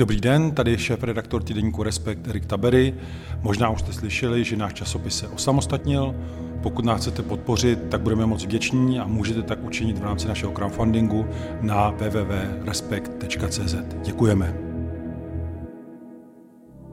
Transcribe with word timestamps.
Dobrý 0.00 0.20
den, 0.20 0.50
tady 0.50 0.70
je 0.70 0.78
šéf-redaktor 0.78 1.42
týdeníku 1.42 1.82
Respekt 1.82 2.28
Erik 2.28 2.46
Tabery. 2.46 2.94
Možná 3.42 3.70
už 3.70 3.80
jste 3.80 3.92
slyšeli, 3.92 4.44
že 4.44 4.56
náš 4.56 4.72
časopis 4.72 5.18
se 5.18 5.28
osamostatnil. 5.28 6.14
Pokud 6.62 6.84
nás 6.84 7.00
chcete 7.00 7.22
podpořit, 7.22 7.78
tak 7.88 8.00
budeme 8.00 8.26
moc 8.26 8.44
vděční 8.44 9.00
a 9.00 9.06
můžete 9.06 9.42
tak 9.42 9.64
učinit 9.64 9.98
v 9.98 10.04
rámci 10.04 10.28
našeho 10.28 10.52
crowdfundingu 10.52 11.26
na 11.60 11.90
www.respekt.cz. 11.90 13.74
Děkujeme. 14.04 14.69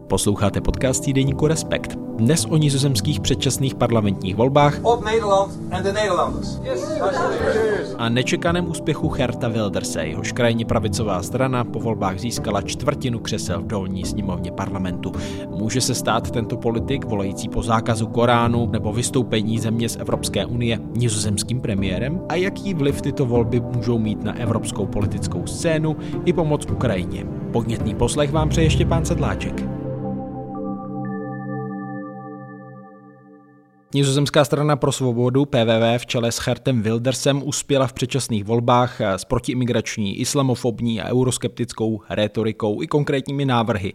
Posloucháte 0.07 0.61
podcast 0.61 1.03
týdeníku 1.03 1.47
Respekt. 1.47 1.95
Dnes 1.95 2.45
o 2.45 2.57
nizozemských 2.57 3.19
předčasných 3.19 3.75
parlamentních 3.75 4.35
volbách 4.35 4.79
a 7.97 8.09
nečekaném 8.09 8.69
úspěchu 8.69 9.09
Herta 9.09 9.47
Wilderse. 9.47 10.05
Jehož 10.05 10.31
krajně 10.31 10.65
pravicová 10.65 11.23
strana 11.23 11.63
po 11.63 11.79
volbách 11.79 12.19
získala 12.19 12.61
čtvrtinu 12.61 13.19
křesel 13.19 13.61
v 13.61 13.67
dolní 13.67 14.05
sněmovně 14.05 14.51
parlamentu. 14.51 15.11
Může 15.49 15.81
se 15.81 15.95
stát 15.95 16.31
tento 16.31 16.57
politik, 16.57 17.05
volající 17.05 17.49
po 17.49 17.63
zákazu 17.63 18.07
Koránu 18.07 18.69
nebo 18.71 18.93
vystoupení 18.93 19.59
země 19.59 19.89
z 19.89 19.95
Evropské 19.95 20.45
unie, 20.45 20.79
nizozemským 20.95 21.61
premiérem? 21.61 22.21
A 22.29 22.35
jaký 22.35 22.73
vliv 22.73 23.01
tyto 23.01 23.25
volby 23.25 23.59
můžou 23.59 23.99
mít 23.99 24.23
na 24.23 24.37
evropskou 24.39 24.85
politickou 24.85 25.47
scénu 25.47 25.95
i 26.25 26.33
pomoc 26.33 26.65
Ukrajině? 26.71 27.25
Podnětný 27.51 27.95
poslech 27.95 28.31
vám 28.31 28.49
přeje 28.49 28.69
Štěpán 28.69 29.05
Sedláček. 29.05 29.76
Nizozemská 33.93 34.45
strana 34.45 34.75
pro 34.75 34.91
svobodu 34.91 35.45
PVV 35.45 35.97
v 35.97 36.05
čele 36.05 36.31
s 36.31 36.37
Hertem 36.37 36.81
Wildersem 36.81 37.41
uspěla 37.45 37.87
v 37.87 37.93
předčasných 37.93 38.43
volbách 38.43 39.01
s 39.01 39.25
protiimigrační, 39.25 40.19
islamofobní 40.19 41.01
a 41.01 41.09
euroskeptickou 41.09 42.01
retorikou 42.09 42.81
i 42.81 42.87
konkrétními 42.87 43.45
návrhy. 43.45 43.93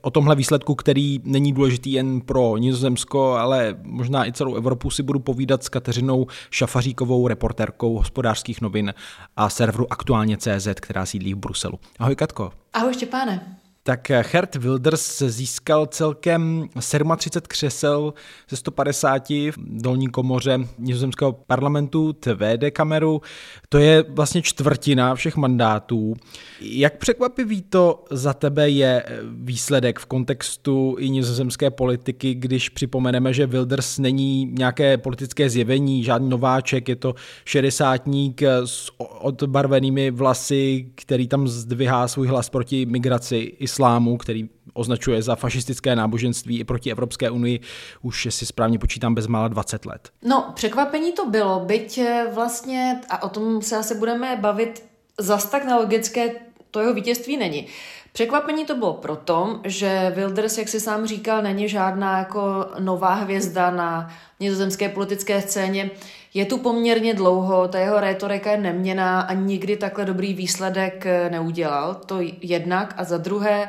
O 0.00 0.10
tomhle 0.10 0.36
výsledku, 0.36 0.74
který 0.74 1.20
není 1.24 1.52
důležitý 1.52 1.92
jen 1.92 2.20
pro 2.20 2.56
Nizozemsko, 2.56 3.32
ale 3.32 3.76
možná 3.82 4.26
i 4.26 4.32
celou 4.32 4.54
Evropu, 4.54 4.90
si 4.90 5.02
budu 5.02 5.18
povídat 5.18 5.62
s 5.62 5.68
Kateřinou 5.68 6.26
Šafaříkovou, 6.50 7.28
reportérkou 7.28 7.96
hospodářských 7.96 8.60
novin 8.60 8.94
a 9.36 9.48
serveru 9.48 9.92
Aktuálně 9.92 10.36
CZ, 10.36 10.68
která 10.80 11.06
sídlí 11.06 11.34
v 11.34 11.38
Bruselu. 11.38 11.78
Ahoj 11.98 12.16
Katko. 12.16 12.52
Ahoj 12.72 12.94
Štěpáne 12.94 13.61
tak 13.84 14.10
Hert 14.10 14.56
Wilders 14.56 15.22
získal 15.26 15.86
celkem 15.86 16.68
37 16.78 17.42
křesel 17.48 18.14
ze 18.50 18.56
150 18.56 19.30
v 19.30 19.54
dolní 19.58 20.08
komoře 20.08 20.58
nizozemského 20.78 21.32
parlamentu, 21.32 22.12
TVD 22.12 22.70
kameru. 22.72 23.20
To 23.68 23.78
je 23.78 24.04
vlastně 24.08 24.42
čtvrtina 24.42 25.14
všech 25.14 25.36
mandátů. 25.36 26.14
Jak 26.60 26.98
překvapivý 26.98 27.62
to 27.62 28.04
za 28.10 28.34
tebe 28.34 28.70
je 28.70 29.04
výsledek 29.24 29.98
v 29.98 30.06
kontextu 30.06 30.96
i 30.98 31.10
nizozemské 31.10 31.70
politiky, 31.70 32.34
když 32.34 32.68
připomeneme, 32.68 33.32
že 33.32 33.46
Wilders 33.46 33.98
není 33.98 34.44
nějaké 34.44 34.98
politické 34.98 35.50
zjevení, 35.50 36.04
žádný 36.04 36.28
nováček, 36.28 36.88
je 36.88 36.96
to 36.96 37.14
šedesátník 37.44 38.42
s 38.64 38.90
odbarvenými 39.20 40.10
vlasy, 40.10 40.86
který 40.94 41.28
tam 41.28 41.48
zdvihá 41.48 42.08
svůj 42.08 42.26
hlas 42.26 42.48
proti 42.50 42.86
migraci 42.86 43.52
islámu, 43.72 44.16
který 44.16 44.48
označuje 44.74 45.22
za 45.22 45.36
fašistické 45.36 45.96
náboženství 45.96 46.58
i 46.58 46.64
proti 46.64 46.90
Evropské 46.90 47.30
unii, 47.30 47.60
už 48.02 48.28
si 48.30 48.46
správně 48.46 48.78
počítám 48.78 49.14
bezmála 49.14 49.48
20 49.48 49.86
let. 49.86 50.10
No, 50.22 50.52
překvapení 50.54 51.12
to 51.12 51.30
bylo, 51.30 51.60
byť 51.60 51.98
eh, 51.98 52.26
vlastně, 52.34 53.00
a 53.08 53.22
o 53.22 53.28
tom 53.28 53.62
se 53.62 53.76
asi 53.76 53.94
budeme 53.94 54.36
bavit, 54.40 54.84
zas 55.18 55.50
tak 55.50 55.64
nelogické 55.64 56.32
to 56.70 56.80
jeho 56.80 56.94
vítězství 56.94 57.36
není. 57.36 57.66
Překvapení 58.12 58.64
to 58.64 58.74
bylo 58.74 58.92
proto, 58.94 59.60
že 59.64 60.12
Wilders, 60.14 60.58
jak 60.58 60.68
si 60.68 60.80
sám 60.80 61.06
říkal, 61.06 61.42
není 61.42 61.68
žádná 61.68 62.18
jako 62.18 62.66
nová 62.78 63.14
hvězda 63.14 63.70
na 63.70 64.08
nizozemské 64.40 64.88
politické 64.88 65.42
scéně. 65.42 65.90
Je 66.34 66.44
tu 66.44 66.58
poměrně 66.58 67.14
dlouho, 67.14 67.68
ta 67.68 67.78
jeho 67.78 68.00
rétorika 68.00 68.50
je 68.50 68.56
neměná 68.56 69.20
a 69.20 69.32
nikdy 69.32 69.76
takhle 69.76 70.04
dobrý 70.04 70.34
výsledek 70.34 71.06
eh, 71.06 71.30
neudělal. 71.30 71.94
To 71.94 72.18
jednak. 72.40 72.94
A 72.96 73.04
za 73.04 73.18
druhé, 73.18 73.68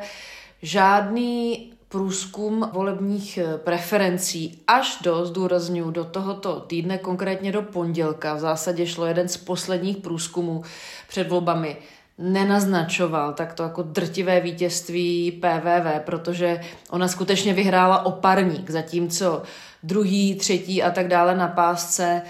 žádný 0.62 1.69
průzkum 1.90 2.69
volebních 2.74 3.38
eh, 3.38 3.57
preferencí 3.57 4.62
až 4.68 4.97
do, 5.01 5.25
zdůraznuju, 5.25 5.91
do 5.91 6.06
tohoto 6.06 6.59
týdne, 6.59 6.97
konkrétně 6.97 7.51
do 7.51 7.62
pondělka, 7.62 8.34
v 8.34 8.40
zásadě 8.40 8.88
šlo 8.88 9.06
jeden 9.06 9.28
z 9.28 9.38
posledních 9.38 9.97
průzkumů 9.97 10.63
před 11.07 11.30
volbami, 11.30 11.78
nenaznačoval 12.18 13.34
tak 13.34 13.53
to 13.53 13.63
jako 13.63 13.81
drtivé 13.81 14.40
vítězství 14.40 15.31
PVV, 15.31 16.06
protože 16.06 16.62
ona 16.90 17.07
skutečně 17.07 17.53
vyhrála 17.53 18.06
oparník, 18.06 18.69
zatímco 18.69 19.41
druhý, 19.84 20.35
třetí 20.35 20.84
a 20.84 20.91
tak 20.91 21.07
dále 21.07 21.35
na 21.35 21.47
pásce 21.47 22.22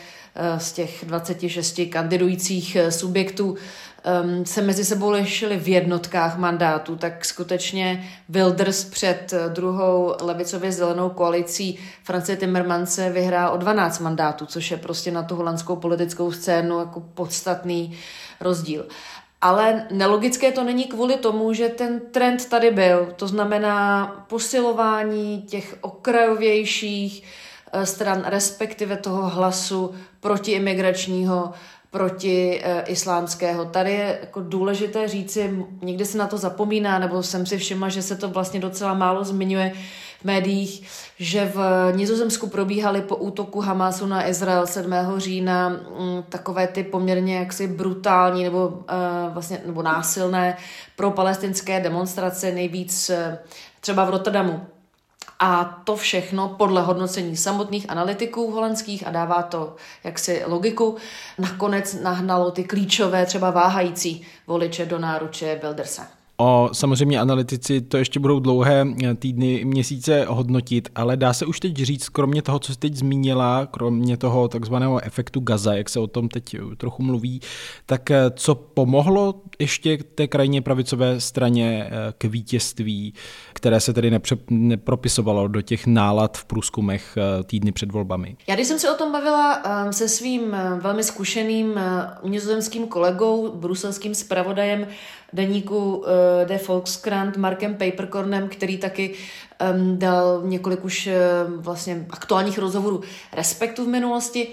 z 0.57 0.71
těch 0.71 1.05
26 1.05 1.79
kandidujících 1.89 2.75
eh, 2.75 2.91
subjektů 2.91 3.45
um, 4.23 4.45
se 4.45 4.61
mezi 4.61 4.85
sebou 4.85 5.11
lišili 5.11 5.57
v 5.57 5.67
jednotkách 5.67 6.37
mandátů, 6.37 6.95
tak 6.95 7.25
skutečně 7.25 8.09
Wilders 8.29 8.83
před 8.83 9.33
eh, 9.33 9.49
druhou 9.49 10.15
levicově 10.21 10.71
zelenou 10.71 11.09
koalicí 11.09 11.79
Francie 12.03 12.35
Timmermanse 12.35 13.09
vyhrál 13.09 13.53
o 13.53 13.57
12 13.57 13.99
mandátů, 13.99 14.45
což 14.45 14.71
je 14.71 14.77
prostě 14.77 15.11
na 15.11 15.23
tu 15.23 15.35
holandskou 15.35 15.75
politickou 15.75 16.31
scénu 16.31 16.79
jako 16.79 16.99
podstatný 16.99 17.97
rozdíl. 18.41 18.85
Ale 19.41 19.87
nelogické 19.91 20.51
to 20.51 20.63
není 20.63 20.83
kvůli 20.83 21.17
tomu, 21.17 21.53
že 21.53 21.69
ten 21.69 22.01
trend 22.11 22.49
tady 22.49 22.71
byl. 22.71 23.13
To 23.15 23.27
znamená 23.27 24.07
posilování 24.29 25.41
těch 25.41 25.77
okrajovějších 25.81 27.23
eh, 27.23 27.52
stran, 27.83 28.23
respektive 28.25 28.97
toho 28.97 29.29
hlasu 29.29 29.91
protiimigračního, 30.19 31.53
proti 31.93 32.61
e, 32.63 32.81
islámského. 32.81 33.65
Tady 33.65 33.91
je 33.91 34.17
jako 34.21 34.41
důležité 34.41 35.07
říci, 35.07 35.65
někdy 35.81 36.05
se 36.05 36.17
na 36.17 36.27
to 36.27 36.37
zapomíná, 36.37 36.99
nebo 36.99 37.23
jsem 37.23 37.45
si 37.45 37.57
všimla, 37.57 37.89
že 37.89 38.01
se 38.01 38.15
to 38.15 38.29
vlastně 38.29 38.59
docela 38.59 38.93
málo 38.93 39.23
zmiňuje 39.23 39.73
v 40.21 40.25
médiích, 40.25 40.87
že 41.19 41.51
v 41.55 41.91
Nizozemsku 41.95 42.47
probíhaly 42.47 43.01
po 43.01 43.15
útoku 43.15 43.61
Hamasu 43.61 44.05
na 44.05 44.27
Izrael 44.27 44.67
7. 44.67 44.93
října 45.17 45.69
mm, 45.69 46.23
takové 46.29 46.67
ty 46.67 46.83
poměrně 46.83 47.35
jaksi 47.37 47.67
brutální 47.67 48.43
nebo, 48.43 48.79
e, 48.87 49.29
vlastně, 49.29 49.61
nebo 49.65 49.81
násilné 49.81 50.57
pro 50.95 51.11
palestinské 51.11 51.79
demonstrace, 51.79 52.51
nejvíc 52.51 53.11
třeba 53.81 54.05
v 54.05 54.09
Rotterdamu. 54.09 54.72
A 55.39 55.81
to 55.83 55.95
všechno 55.95 56.49
podle 56.49 56.81
hodnocení 56.81 57.37
samotných 57.37 57.89
analytiků 57.89 58.51
holandských 58.51 59.07
a 59.07 59.11
dává 59.11 59.43
to 59.43 59.75
jaksi 60.03 60.43
logiku, 60.45 60.97
nakonec 61.39 61.93
nahnalo 61.93 62.51
ty 62.51 62.63
klíčové, 62.63 63.25
třeba 63.25 63.51
váhající 63.51 64.27
voliče 64.47 64.85
do 64.85 64.99
náruče 64.99 65.59
Bilderse. 65.61 66.22
O, 66.45 66.69
samozřejmě 66.73 67.19
analytici 67.19 67.81
to 67.81 67.97
ještě 67.97 68.19
budou 68.19 68.39
dlouhé 68.39 68.85
týdny, 69.19 69.65
měsíce 69.65 70.25
hodnotit, 70.29 70.89
ale 70.95 71.17
dá 71.17 71.33
se 71.33 71.45
už 71.45 71.59
teď 71.59 71.75
říct, 71.75 72.09
kromě 72.09 72.41
toho, 72.41 72.59
co 72.59 72.73
jsi 72.73 72.79
teď 72.79 72.95
zmínila, 72.95 73.65
kromě 73.65 74.17
toho 74.17 74.47
takzvaného 74.47 75.03
efektu 75.03 75.39
Gaza, 75.39 75.73
jak 75.73 75.89
se 75.89 75.99
o 75.99 76.07
tom 76.07 76.29
teď 76.29 76.55
trochu 76.77 77.03
mluví, 77.03 77.41
tak 77.85 78.11
eh, 78.11 78.31
co 78.35 78.55
pomohlo 78.55 79.35
ještě 79.59 79.97
té 79.97 80.27
krajně 80.27 80.61
pravicové 80.61 81.19
straně 81.19 81.87
eh, 81.87 82.13
k 82.17 82.23
vítězství, 82.23 83.13
které 83.53 83.79
se 83.79 83.93
tedy 83.93 84.11
nepře- 84.11 84.37
nepropisovalo 84.49 85.47
do 85.47 85.61
těch 85.61 85.87
nálad 85.87 86.37
v 86.37 86.45
průzkumech 86.45 87.17
eh, 87.17 87.43
týdny 87.43 87.71
před 87.71 87.91
volbami? 87.91 88.35
Já 88.47 88.55
když 88.55 88.67
jsem 88.67 88.79
se 88.79 88.91
o 88.91 88.97
tom 88.97 89.11
bavila 89.11 89.63
se 89.91 90.09
svým 90.09 90.57
velmi 90.81 91.03
zkušeným 91.03 91.79
nizozemským 92.23 92.87
kolegou, 92.87 93.51
bruselským 93.55 94.15
zpravodajem 94.15 94.87
deníku 95.33 96.05
De 96.45 96.59
Volkskrant 96.67 97.37
Markem 97.37 97.75
Papercornem, 97.75 98.49
který 98.49 98.77
taky 98.77 99.13
um, 99.73 99.99
dal 99.99 100.41
několik 100.43 100.85
už 100.85 101.07
uh, 101.07 101.63
vlastně 101.63 102.05
aktuálních 102.09 102.57
rozhovorů 102.57 103.01
Respektu 103.33 103.85
v 103.85 103.87
minulosti, 103.87 104.47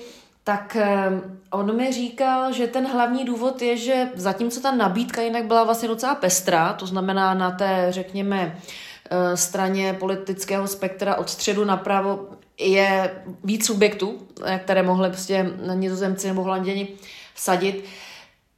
tak 0.45 0.77
um, 1.11 1.39
on 1.51 1.77
mi 1.77 1.93
říkal, 1.93 2.53
že 2.53 2.67
ten 2.67 2.87
hlavní 2.87 3.25
důvod 3.25 3.63
je, 3.63 3.77
že 3.77 4.09
zatímco 4.15 4.61
ta 4.61 4.73
nabídka 4.73 5.23
jinak 5.23 5.45
byla 5.45 5.65
vlastně 5.65 5.89
docela 5.89 6.15
pestrá, 6.15 6.73
to 6.73 6.87
znamená 6.87 7.35
na 7.35 7.51
té, 7.51 7.87
řekněme, 7.91 8.57
uh, 8.57 9.35
straně 9.35 9.97
politického 10.01 10.67
spektra 10.67 11.17
od 11.17 11.31
středu 11.31 11.65
napravo 11.65 12.29
je 12.61 13.23
víc 13.45 13.67
subjektů, 13.67 14.19
které 14.59 14.83
mohly 14.83 15.09
prostě 15.09 15.51
nizozemci 15.75 16.27
nebo 16.29 16.43
holanděni 16.43 16.89
vsadit, 17.35 17.85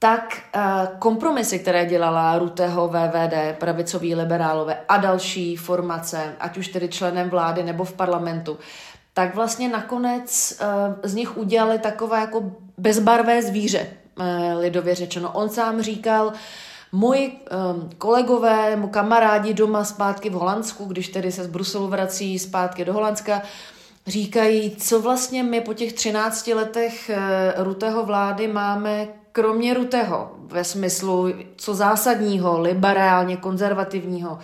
tak 0.02 0.42
uh, 0.56 0.62
kompromisy, 0.98 1.58
které 1.58 1.86
dělala 1.86 2.38
Ruteho 2.38 2.88
VVD, 2.88 3.58
pravicoví 3.58 4.14
liberálové 4.14 4.78
a 4.88 4.96
další 4.96 5.56
formace, 5.56 6.34
ať 6.40 6.58
už 6.58 6.68
tedy 6.68 6.88
členem 6.88 7.30
vlády 7.30 7.62
nebo 7.62 7.84
v 7.84 7.92
parlamentu, 7.92 8.58
tak 9.14 9.34
vlastně 9.34 9.68
nakonec 9.68 10.58
uh, 10.60 10.94
z 11.02 11.14
nich 11.14 11.36
udělali 11.36 11.78
takové 11.78 12.20
jako 12.20 12.52
bezbarvé 12.78 13.42
zvíře, 13.42 13.86
uh, 14.18 14.24
lidově 14.60 14.94
řečeno. 14.94 15.30
On 15.32 15.48
sám 15.48 15.82
říkal, 15.82 16.32
Moji 16.92 17.28
um, 17.30 17.90
kolegové, 17.98 18.76
mu 18.76 18.88
kamarádi 18.88 19.54
doma 19.54 19.84
zpátky 19.84 20.30
v 20.30 20.32
Holandsku, 20.32 20.84
když 20.84 21.08
tedy 21.08 21.32
se 21.32 21.44
z 21.44 21.46
Bruselu 21.46 21.88
vrací 21.88 22.38
zpátky 22.38 22.84
do 22.84 22.92
Holandska, 22.92 23.42
říkají, 24.06 24.76
co 24.76 25.00
vlastně 25.00 25.42
my 25.42 25.60
po 25.60 25.74
těch 25.74 25.92
13 25.92 26.46
letech 26.46 27.10
uh, 27.10 27.64
Rutého 27.64 28.04
vlády 28.04 28.48
máme 28.48 29.21
kromě 29.32 29.74
Rutého 29.74 30.30
ve 30.46 30.64
smyslu 30.64 31.32
co 31.56 31.74
zásadního, 31.74 32.60
liberálně, 32.60 33.36
konzervativního, 33.36 34.38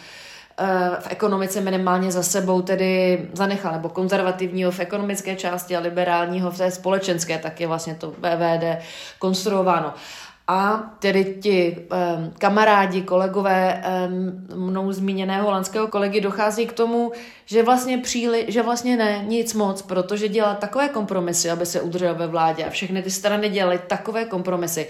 eh, 0.59 0.91
v 1.01 1.07
ekonomice 1.11 1.61
minimálně 1.61 2.13
za 2.13 2.23
sebou 2.23 2.63
tedy 2.63 3.29
zanechal, 3.33 3.73
nebo 3.73 3.89
konzervativního 3.89 4.71
v 4.71 4.81
ekonomické 4.81 5.37
části 5.37 5.77
a 5.77 5.81
liberálního 5.81 6.51
v 6.51 6.59
té 6.59 6.71
společenské, 6.71 7.39
tak 7.39 7.61
je 7.61 7.67
vlastně 7.67 7.95
to 7.95 8.11
BVD 8.11 8.79
konstruováno. 9.19 9.95
A 10.51 10.91
tedy 10.99 11.39
ti 11.43 11.77
um, 11.77 12.33
kamarádi, 12.39 13.03
kolegové 13.03 13.85
um, 14.09 14.71
mnou 14.71 14.93
zmíněného 14.93 15.45
holandského 15.45 15.89
kolegy 15.89 16.21
dochází 16.21 16.67
k 16.67 16.73
tomu, 16.73 17.13
že 17.47 17.63
vlastně 17.63 17.99
příli, 17.99 18.45
že 18.49 18.63
vlastně 18.63 18.97
ne, 18.97 19.25
nic 19.27 19.55
moc, 19.55 19.83
protože 19.83 20.29
dělá 20.29 20.55
takové 20.55 20.89
kompromisy, 20.89 21.51
aby 21.51 21.67
se 21.67 21.81
udržel 21.81 22.15
ve 22.15 22.27
vládě 22.27 22.65
a 22.65 22.71
všechny 22.71 23.03
ty 23.03 23.11
strany 23.11 23.49
dělaly 23.49 23.81
takové 23.87 24.25
kompromisy, 24.25 24.89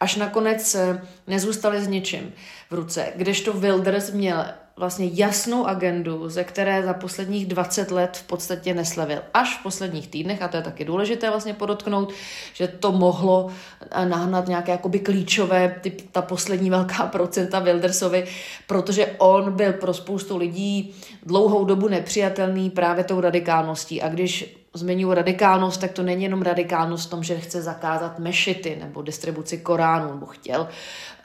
až 0.00 0.16
nakonec 0.16 0.74
eh, 0.74 1.02
nezůstali 1.26 1.80
s 1.80 1.88
ničím 1.88 2.32
v 2.70 2.74
ruce. 2.74 3.12
Kdežto 3.16 3.52
Wilders 3.52 4.10
měl 4.10 4.44
vlastně 4.76 5.10
jasnou 5.12 5.66
agendu, 5.66 6.28
ze 6.28 6.44
které 6.44 6.82
za 6.82 6.94
posledních 6.94 7.46
20 7.46 7.90
let 7.90 8.16
v 8.16 8.26
podstatě 8.26 8.74
neslevil. 8.74 9.22
Až 9.34 9.58
v 9.58 9.62
posledních 9.62 10.08
týdnech, 10.08 10.42
a 10.42 10.48
to 10.48 10.56
je 10.56 10.62
taky 10.62 10.84
důležité 10.84 11.30
vlastně 11.30 11.54
podotknout, 11.54 12.12
že 12.52 12.68
to 12.68 12.92
mohlo 12.92 13.48
eh, 13.90 14.06
nahnat 14.06 14.48
nějaké 14.48 14.72
jakoby 14.72 14.98
klíčové, 14.98 15.76
typ, 15.80 16.00
ta 16.12 16.22
poslední 16.22 16.70
velká 16.70 17.06
procenta 17.12 17.58
Wildersovi, 17.58 18.26
protože 18.66 19.14
on 19.18 19.52
byl 19.52 19.72
pro 19.72 19.94
spoustu 19.94 20.36
lidí 20.36 20.94
dlouhou 21.22 21.64
dobu 21.64 21.88
nepřijatelný 21.88 22.70
právě 22.70 23.04
tou 23.04 23.20
radikálností. 23.20 24.02
A 24.02 24.08
když 24.08 24.56
zmiňuji 24.76 25.14
radikálnost, 25.14 25.80
tak 25.80 25.92
to 25.92 26.02
není 26.02 26.22
jenom 26.22 26.42
radikálnost 26.42 27.06
v 27.06 27.10
tom, 27.10 27.22
že 27.22 27.40
chce 27.40 27.62
zakázat 27.62 28.18
mešity 28.18 28.78
nebo 28.80 29.02
distribuci 29.02 29.58
Koránu, 29.58 30.14
nebo 30.14 30.26
chtěl 30.26 30.68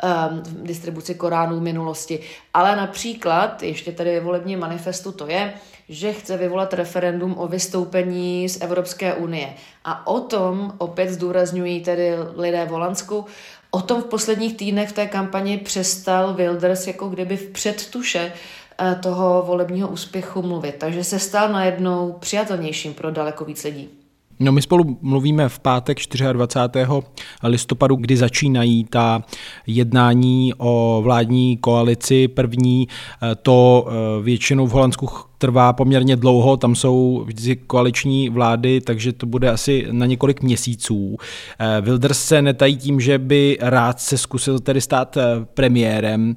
um, 0.03 0.43
distribuci 0.65 1.15
Koránů 1.15 1.59
v 1.59 1.61
minulosti, 1.61 2.19
ale 2.53 2.75
například, 2.75 3.63
ještě 3.63 3.91
tady 3.91 4.11
ve 4.11 4.19
volebním 4.19 4.59
manifestu 4.59 5.11
to 5.11 5.27
je, 5.27 5.53
že 5.89 6.13
chce 6.13 6.37
vyvolat 6.37 6.73
referendum 6.73 7.35
o 7.37 7.47
vystoupení 7.47 8.49
z 8.49 8.61
Evropské 8.61 9.13
unie. 9.13 9.53
A 9.85 10.07
o 10.07 10.19
tom 10.19 10.73
opět 10.77 11.09
zdůrazňují 11.09 11.81
tedy 11.81 12.11
lidé 12.35 12.65
v 12.65 12.69
Holandsku, 12.69 13.25
o 13.71 13.81
tom 13.81 14.01
v 14.01 14.05
posledních 14.05 14.57
týdnech 14.57 14.89
v 14.89 14.93
té 14.93 15.07
kampani 15.07 15.57
přestal 15.57 16.33
Wilders 16.33 16.87
jako 16.87 17.09
kdyby 17.09 17.37
v 17.37 17.49
předtuše 17.49 18.31
Eh, 18.31 18.60
toho 18.99 19.43
volebního 19.47 19.87
úspěchu 19.87 20.41
mluvit. 20.41 20.75
Takže 20.75 21.03
se 21.03 21.19
stal 21.19 21.49
najednou 21.49 22.15
přijatelnějším 22.19 22.93
pro 22.93 23.11
daleko 23.11 23.45
víc 23.45 23.63
lidí. 23.63 23.89
No 24.39 24.51
my 24.51 24.61
spolu 24.61 24.97
mluvíme 25.01 25.49
v 25.49 25.59
pátek 25.59 25.97
24. 26.33 26.85
listopadu, 27.43 27.95
kdy 27.95 28.17
začínají 28.17 28.83
ta 28.83 29.23
jednání 29.67 30.53
o 30.57 31.01
vládní 31.03 31.57
koalici. 31.57 32.27
První 32.27 32.87
eh, 32.87 33.35
to 33.35 33.87
eh, 33.87 34.23
většinou 34.23 34.67
v 34.67 34.71
Holandsku 34.71 35.30
trvá 35.41 35.73
poměrně 35.73 36.15
dlouho, 36.15 36.57
tam 36.57 36.75
jsou 36.75 37.23
vždy 37.25 37.55
koaliční 37.55 38.29
vlády, 38.29 38.81
takže 38.81 39.13
to 39.13 39.25
bude 39.25 39.49
asi 39.49 39.87
na 39.91 40.05
několik 40.05 40.41
měsíců. 40.41 41.17
Eh, 41.59 41.81
Wilders 41.81 42.23
se 42.23 42.41
netají 42.41 42.77
tím, 42.77 42.99
že 42.99 43.17
by 43.17 43.57
rád 43.61 43.99
se 43.99 44.17
zkusil 44.17 44.59
tedy 44.59 44.81
stát 44.81 45.17
eh, 45.17 45.23
premiérem. 45.53 46.35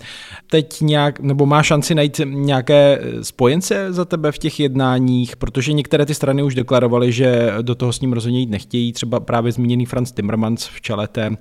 Teď 0.50 0.80
nějak, 0.80 1.20
nebo 1.20 1.46
má 1.46 1.62
šanci 1.62 1.94
najít 1.94 2.20
nějaké 2.24 2.98
eh, 3.00 3.24
spojence 3.24 3.92
za 3.92 4.04
tebe 4.04 4.32
v 4.32 4.38
těch 4.38 4.60
jednáních, 4.60 5.36
protože 5.36 5.72
některé 5.72 6.06
ty 6.06 6.14
strany 6.14 6.42
už 6.42 6.54
deklarovaly, 6.54 7.12
že 7.12 7.52
do 7.62 7.74
toho 7.74 7.92
s 7.92 8.00
ním 8.00 8.12
rozhodně 8.12 8.40
jít 8.40 8.50
nechtějí, 8.50 8.92
třeba 8.92 9.20
právě 9.20 9.52
zmíněný 9.52 9.86
Franz 9.86 10.12
Timmermans 10.12 10.64
v 10.66 10.80
čele 10.80 11.08
té 11.08 11.36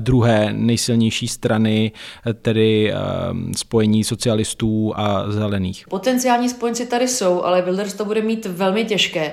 druhé 0.00 0.52
nejsilnější 0.52 1.28
strany, 1.28 1.92
tedy 2.42 2.92
spojení 3.56 4.04
socialistů 4.04 4.92
a 4.96 5.30
zelených. 5.30 5.84
Potenciální 5.90 6.48
spojenci 6.48 6.86
tady 6.86 7.07
jsou, 7.08 7.42
ale 7.42 7.62
Wilders 7.62 7.94
to 7.94 8.04
bude 8.04 8.22
mít 8.22 8.46
velmi 8.46 8.84
těžké. 8.84 9.32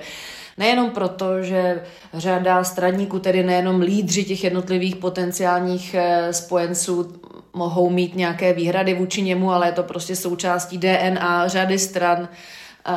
Nejenom 0.57 0.89
proto, 0.89 1.43
že 1.43 1.83
řada 2.13 2.63
straníků, 2.63 3.19
tedy 3.19 3.43
nejenom 3.43 3.81
lídři 3.81 4.23
těch 4.23 4.43
jednotlivých 4.43 4.95
potenciálních 4.95 5.93
eh, 5.93 6.33
spojenců, 6.33 7.21
mohou 7.53 7.89
mít 7.89 8.15
nějaké 8.15 8.53
výhrady 8.53 8.93
vůči 8.93 9.21
němu, 9.21 9.51
ale 9.51 9.67
je 9.67 9.71
to 9.71 9.83
prostě 9.83 10.15
součástí 10.15 10.77
DNA 10.77 11.47
řady 11.47 11.79
stran 11.79 12.29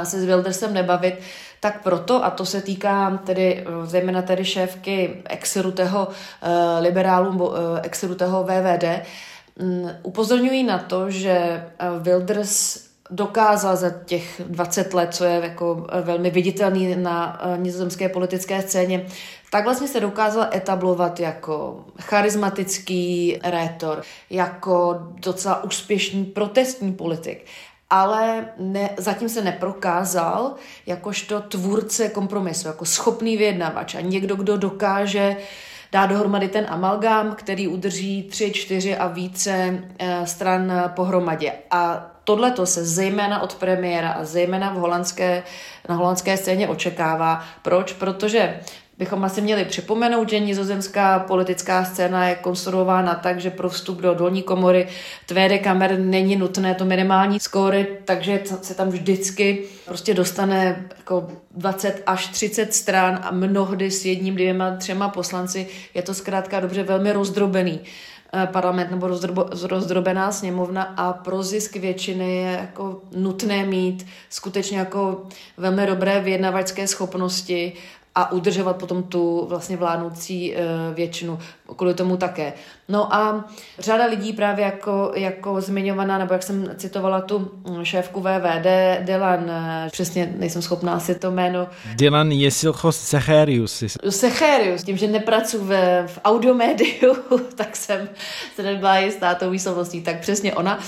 se 0.05 0.21
s 0.21 0.25
Wildersem 0.25 0.75
nebavit, 0.75 1.15
tak 1.61 1.83
proto, 1.83 2.25
a 2.25 2.31
to 2.31 2.47
se 2.47 2.63
týká 2.63 3.21
tedy 3.27 3.65
eh, 3.67 3.87
zejména 3.87 4.23
tedy 4.23 4.45
šéfky 4.45 5.23
exerutého 5.25 6.09
liberálů, 6.81 7.49
uh, 7.49 7.55
exerutého 7.83 8.45
VVD, 8.45 8.85
um, 9.61 9.91
upozorňují 10.03 10.65
na 10.65 10.79
to, 10.79 11.11
že 11.11 11.65
Wilders 12.01 12.88
dokázal 13.11 13.77
za 13.77 13.91
těch 13.91 14.41
20 14.49 14.95
let, 14.95 15.15
co 15.15 15.25
je 15.25 15.41
jako 15.43 15.87
eh, 15.89 16.01
velmi 16.01 16.31
viditelný 16.31 16.97
na 16.97 17.41
eh, 17.43 17.59
nizozemské 17.59 18.09
politické 18.09 18.63
scéně, 18.63 19.07
tak 19.51 19.65
vlastně 19.65 19.89
se 19.89 20.01
dokázal 20.01 20.47
etablovat 20.55 21.21
jako 21.21 21.85
charismatický 22.01 23.39
rétor, 23.45 24.03
jako 24.31 24.97
docela 25.15 25.65
úspěšný 25.65 26.25
protestní 26.25 26.93
politik 26.93 27.45
ale 27.91 28.49
ne, 28.59 28.91
zatím 28.97 29.29
se 29.29 29.45
neprokázal 29.45 30.55
jakožto 30.87 31.41
tvůrce 31.41 32.09
kompromisu, 32.09 32.69
jako 32.69 32.85
schopný 32.85 33.37
vyjednavač 33.37 33.95
a 33.95 34.01
někdo, 34.01 34.37
kdo 34.37 34.57
dokáže 34.57 35.37
dát 35.93 36.07
dohromady 36.07 36.49
ten 36.49 36.67
amalgám, 36.69 37.35
který 37.35 37.69
udrží 37.69 38.23
tři, 38.23 38.53
čtyři 38.53 38.97
a 38.97 39.07
více 39.07 39.85
eh, 39.99 40.27
stran 40.27 40.93
pohromadě. 40.97 41.53
A 41.71 42.11
Tohle 42.29 42.51
to 42.51 42.67
se 42.67 42.85
zejména 42.85 43.43
od 43.43 43.55
premiéra 43.55 44.11
a 44.11 44.25
zejména 44.25 44.73
v 44.73 44.77
holandské, 44.77 45.43
na 45.89 45.95
holandské 45.95 46.37
scéně 46.37 46.69
očekává. 46.69 47.45
Proč? 47.63 47.93
Protože 47.93 48.61
bychom 48.99 49.25
asi 49.25 49.41
měli 49.41 49.65
připomenout, 49.65 50.29
že 50.29 50.39
nizozemská 50.39 51.19
politická 51.19 51.85
scéna 51.85 52.29
je 52.29 52.35
konstruována 52.35 53.15
tak, 53.15 53.41
že 53.41 53.51
pro 53.51 53.69
vstup 53.69 54.01
do 54.01 54.15
dolní 54.15 54.43
komory 54.43 54.89
Tweede 55.27 55.59
kamer 55.59 55.99
není 55.99 56.37
nutné 56.37 56.75
to 56.75 56.85
minimální 56.85 57.41
skóry, 57.41 57.87
takže 58.05 58.41
se 58.63 58.75
tam 58.75 58.89
vždycky 58.89 59.65
prostě 59.85 60.15
dostane 60.15 60.87
jako 60.97 61.29
20 61.51 62.03
až 62.07 62.27
30 62.27 62.75
stran 62.75 63.21
a 63.23 63.31
mnohdy 63.31 63.91
s 63.91 64.05
jedním, 64.05 64.35
dvěma, 64.35 64.77
třema 64.77 65.09
poslanci 65.09 65.67
je 65.95 66.03
to 66.03 66.15
zkrátka 66.15 66.61
dobře 66.61 66.83
velmi 66.83 67.13
rozdrobený. 67.13 67.81
Eh, 68.33 68.47
parlament 68.47 68.91
nebo 68.91 69.09
rozdrobená 69.63 70.33
sněmovna 70.33 70.83
a 70.83 71.13
pro 71.13 71.43
zisk 71.43 71.77
většiny 71.77 72.37
je 72.37 72.53
jako 72.53 73.01
nutné 73.17 73.67
mít 73.67 74.07
skutečně 74.31 74.79
jako 74.79 75.27
velmi 75.57 75.87
dobré 75.87 76.21
vyjednavačské 76.21 76.87
schopnosti 76.87 77.73
a 78.15 78.33
udržovat 78.33 78.77
potom 78.77 79.03
tu 79.03 79.47
vlastně 79.49 79.77
vládnoucí 79.77 80.55
eh, 80.55 80.61
většinu 80.95 81.39
kvůli 81.77 81.95
tomu 81.95 82.17
také. 82.17 82.53
No 82.89 83.15
a 83.15 83.45
řada 83.79 84.07
lidí 84.07 84.33
právě 84.33 84.65
jako, 84.65 85.13
jako 85.15 85.61
zmiňovaná, 85.61 86.19
nebo 86.19 86.33
jak 86.33 86.43
jsem 86.43 86.71
citovala 86.77 87.21
tu 87.21 87.51
šéfku 87.83 88.21
VVD, 88.21 88.67
Dylan, 89.01 89.51
přesně 89.91 90.35
nejsem 90.37 90.63
schopná 90.63 91.01
si 91.01 91.15
to 91.15 91.31
jméno. 91.31 91.67
Dylan 91.95 92.33
Jesilchos 92.33 93.01
Secherius. 93.01 93.85
Secherius, 94.11 94.85
tím, 94.85 94.97
že 94.97 95.07
nepracuji 95.07 95.65
v, 95.65 95.69
v 96.07 96.19
audiomédiu, 96.25 97.17
tak 97.55 97.77
jsem 97.77 98.09
se 98.57 98.63
nebyla 98.63 98.99
jistá 98.99 99.35
tou 99.35 99.51
výslovností, 99.51 100.03
tak 100.03 100.21
přesně 100.21 100.55
ona, 100.55 100.79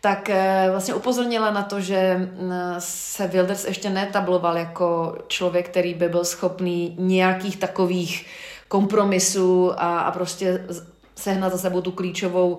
tak 0.00 0.30
eh, 0.30 0.68
vlastně 0.70 0.94
upozornila 0.94 1.50
na 1.50 1.62
to, 1.62 1.80
že 1.80 2.16
mm, 2.16 2.52
se 2.78 3.26
Wilders 3.26 3.64
ještě 3.64 3.90
netabloval 3.90 4.56
jako 4.56 5.16
člověk, 5.28 5.68
který 5.68 5.94
by 5.94 6.08
byl 6.08 6.24
schopný 6.24 6.94
nějakých 6.98 7.56
takových 7.56 8.26
kompromisů 8.70 9.72
a, 9.76 10.00
a 10.00 10.10
prostě 10.10 10.64
sehnat 11.14 11.52
za 11.52 11.58
sebou 11.58 11.80
tu 11.80 11.92
klíčovou 11.92 12.58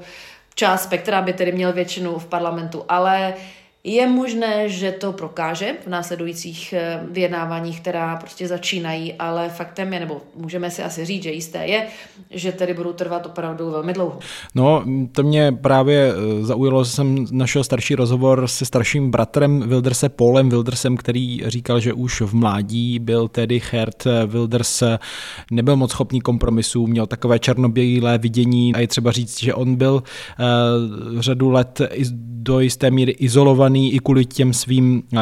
část 0.56 0.84
spektra, 0.84 1.20
aby 1.20 1.34
tedy 1.34 1.52
měl 1.52 1.74
většinu 1.74 2.20
v 2.20 2.26
parlamentu. 2.26 2.86
Ale 2.90 3.34
Je 3.84 4.08
možné, 4.08 4.70
že 4.70 4.92
to 4.92 5.12
prokáže 5.12 5.76
v 5.86 5.88
následujících 5.88 6.74
eh, 6.74 7.04
vyjednáváních, 7.12 7.82
která 7.82 8.16
prostě 8.16 8.48
začínají, 8.48 9.14
ale 9.14 9.50
faktem 9.50 9.94
je, 9.94 10.00
nebo 10.00 10.22
můžeme 10.36 10.72
si 10.72 10.84
asi 10.84 11.06
říct, 11.06 11.24
že 11.24 11.32
jisté 11.32 11.66
je, 11.66 11.88
že 12.30 12.52
tedy 12.52 12.74
budou 12.74 12.94
trvat 12.94 13.26
opravdu 13.26 13.72
velmi 13.72 13.94
dlouho. 13.94 14.20
No, 14.56 14.84
to 15.12 15.24
mě 15.24 15.52
právě 15.52 16.14
eh, 16.14 16.46
zaujalo, 16.46 16.84
že 16.84 16.92
jsem 16.92 17.26
našel 17.32 17.64
starší 17.64 17.96
rozhovor 17.96 18.48
se 18.48 18.66
starším 18.66 19.12
bratrem 19.12 19.70
Wilderse, 19.70 20.10
Paulem 20.10 20.50
Wildersem, 20.50 20.98
který 20.98 21.42
říkal, 21.46 21.80
že 21.80 21.94
už 21.94 22.22
v 22.22 22.34
mládí 22.34 23.00
byl 23.00 23.28
tedy 23.28 23.62
Hert 23.72 24.08
Wilders, 24.26 24.84
nebyl 25.52 25.76
moc 25.76 25.92
schopný 25.92 26.22
kompromisů, 26.22 26.88
měl 26.88 27.08
takové 27.08 27.40
černobílé 27.40 28.18
vidění 28.18 28.76
a 28.76 28.80
je 28.80 28.88
třeba 28.88 29.12
říct, 29.12 29.40
že 29.40 29.54
on 29.54 29.76
byl 29.76 29.94
uh, 29.94 31.22
řadu 31.22 31.50
let 31.50 31.82
do 32.44 32.60
jisté 32.60 32.92
míry 32.92 33.12
izolovaný 33.12 33.71
i 33.76 34.00
kvůli 34.00 34.26
těm 34.26 34.54
svým 34.54 35.04
uh, 35.14 35.20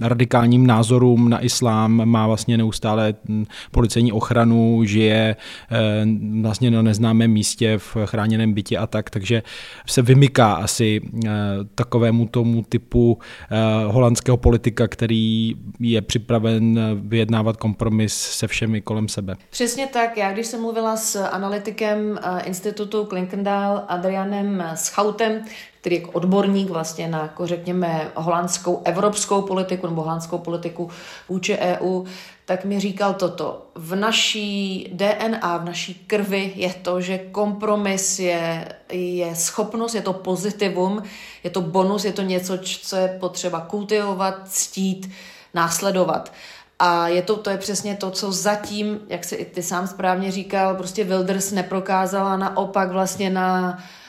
radikálním 0.00 0.66
názorům 0.66 1.28
na 1.28 1.44
islám, 1.44 2.04
má 2.04 2.26
vlastně 2.26 2.56
neustále 2.56 3.14
hm, 3.28 3.44
policejní 3.70 4.12
ochranu, 4.12 4.84
žije 4.84 5.36
uh, 5.70 6.42
vlastně 6.42 6.70
na 6.70 6.82
neznámém 6.82 7.30
místě 7.30 7.78
v 7.78 7.96
chráněném 8.04 8.52
bytě 8.52 8.78
a 8.78 8.86
tak, 8.86 9.10
takže 9.10 9.42
se 9.86 10.02
vymyká 10.02 10.52
asi 10.52 11.00
uh, 11.00 11.30
takovému 11.74 12.28
tomu 12.28 12.62
typu 12.68 13.12
uh, 13.12 13.92
holandského 13.92 14.36
politika, 14.36 14.88
který 14.88 15.54
je 15.80 16.02
připraven 16.02 16.80
vyjednávat 16.94 17.56
kompromis 17.56 18.14
se 18.14 18.46
všemi 18.46 18.80
kolem 18.80 19.08
sebe. 19.08 19.36
Přesně 19.50 19.86
tak. 19.86 20.16
Já 20.16 20.32
když 20.32 20.46
jsem 20.46 20.60
mluvila 20.60 20.96
s 20.96 21.24
analytikem 21.24 22.18
institutu 22.44 23.04
Klinkendal 23.04 23.84
Adrianem 23.88 24.64
Schautem, 24.74 25.32
který 25.80 25.96
je 25.96 26.06
odborník 26.06 26.70
vlastně 26.70 27.08
na, 27.08 27.22
jako 27.22 27.46
řekněme, 27.46 28.10
holandskou 28.14 28.82
evropskou 28.84 29.42
politiku 29.42 29.86
nebo 29.86 30.02
holandskou 30.02 30.38
politiku 30.38 30.90
vůči 31.28 31.58
EU, 31.58 32.04
tak 32.44 32.64
mi 32.64 32.80
říkal 32.80 33.14
toto. 33.14 33.66
V 33.74 33.94
naší 33.94 34.88
DNA, 34.92 35.56
v 35.56 35.64
naší 35.64 35.94
krvi 35.94 36.52
je 36.56 36.74
to, 36.74 37.00
že 37.00 37.18
kompromis 37.18 38.18
je, 38.18 38.68
je 38.92 39.34
schopnost, 39.34 39.94
je 39.94 40.02
to 40.02 40.12
pozitivum, 40.12 41.02
je 41.44 41.50
to 41.50 41.60
bonus, 41.60 42.04
je 42.04 42.12
to 42.12 42.22
něco, 42.22 42.58
co 42.58 42.96
je 42.96 43.08
potřeba 43.20 43.60
kultivovat, 43.60 44.48
ctít, 44.48 45.10
následovat. 45.54 46.32
A 46.78 47.08
je 47.08 47.22
to, 47.22 47.36
to 47.36 47.50
je 47.50 47.58
přesně 47.58 47.96
to, 47.96 48.10
co 48.10 48.32
zatím, 48.32 49.00
jak 49.08 49.24
se 49.24 49.36
i 49.36 49.44
ty 49.44 49.62
sám 49.62 49.86
správně 49.86 50.30
říkal, 50.30 50.74
prostě 50.74 51.04
Wilders 51.04 51.52
neprokázala 51.52 52.36
naopak 52.36 52.92
vlastně 52.92 53.30
na 53.30 53.78
Eh, 53.78 54.07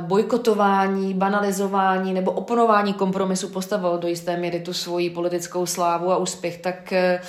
bojkotování, 0.00 1.14
banalizování 1.14 2.14
nebo 2.14 2.32
oponování 2.32 2.94
kompromisu 2.94 3.48
postavil 3.48 3.98
do 3.98 4.08
jisté 4.08 4.36
míry 4.36 4.60
tu 4.60 4.72
svoji 4.72 5.10
politickou 5.10 5.66
slávu 5.66 6.12
a 6.12 6.16
úspěch, 6.16 6.58
tak 6.58 6.92
eh, 6.92 7.20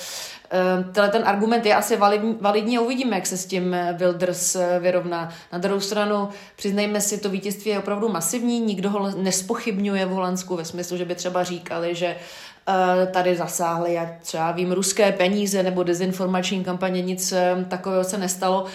eh, 0.52 0.84
tenhle 0.92 1.08
ten 1.08 1.22
argument 1.24 1.66
je 1.66 1.74
asi 1.74 1.96
validní, 1.96 2.36
validní 2.40 2.78
a 2.78 2.80
uvidíme, 2.80 3.16
jak 3.16 3.26
se 3.26 3.36
s 3.36 3.46
tím 3.46 3.76
Wilders 3.92 4.56
vyrovná. 4.80 5.28
Na 5.52 5.58
druhou 5.58 5.80
stranu, 5.80 6.28
přiznejme 6.56 7.00
si, 7.00 7.18
to 7.18 7.28
vítězství 7.28 7.70
je 7.70 7.78
opravdu 7.78 8.08
masivní, 8.08 8.60
nikdo 8.60 8.90
ho 8.90 9.10
nespochybňuje 9.16 10.06
v 10.06 10.10
Holandsku 10.10 10.56
ve 10.56 10.64
smyslu, 10.64 10.96
že 10.96 11.04
by 11.04 11.14
třeba 11.14 11.44
říkali, 11.44 11.94
že 11.94 12.16
tady 13.12 13.36
zasáhly, 13.36 13.94
jak 13.94 14.20
třeba 14.20 14.52
vím, 14.52 14.72
ruské 14.72 15.12
peníze 15.12 15.62
nebo 15.62 15.82
dezinformační 15.82 16.64
kampaně, 16.64 17.02
nic 17.02 17.34
takového 17.68 18.04
se 18.04 18.18
nestalo 18.18 18.66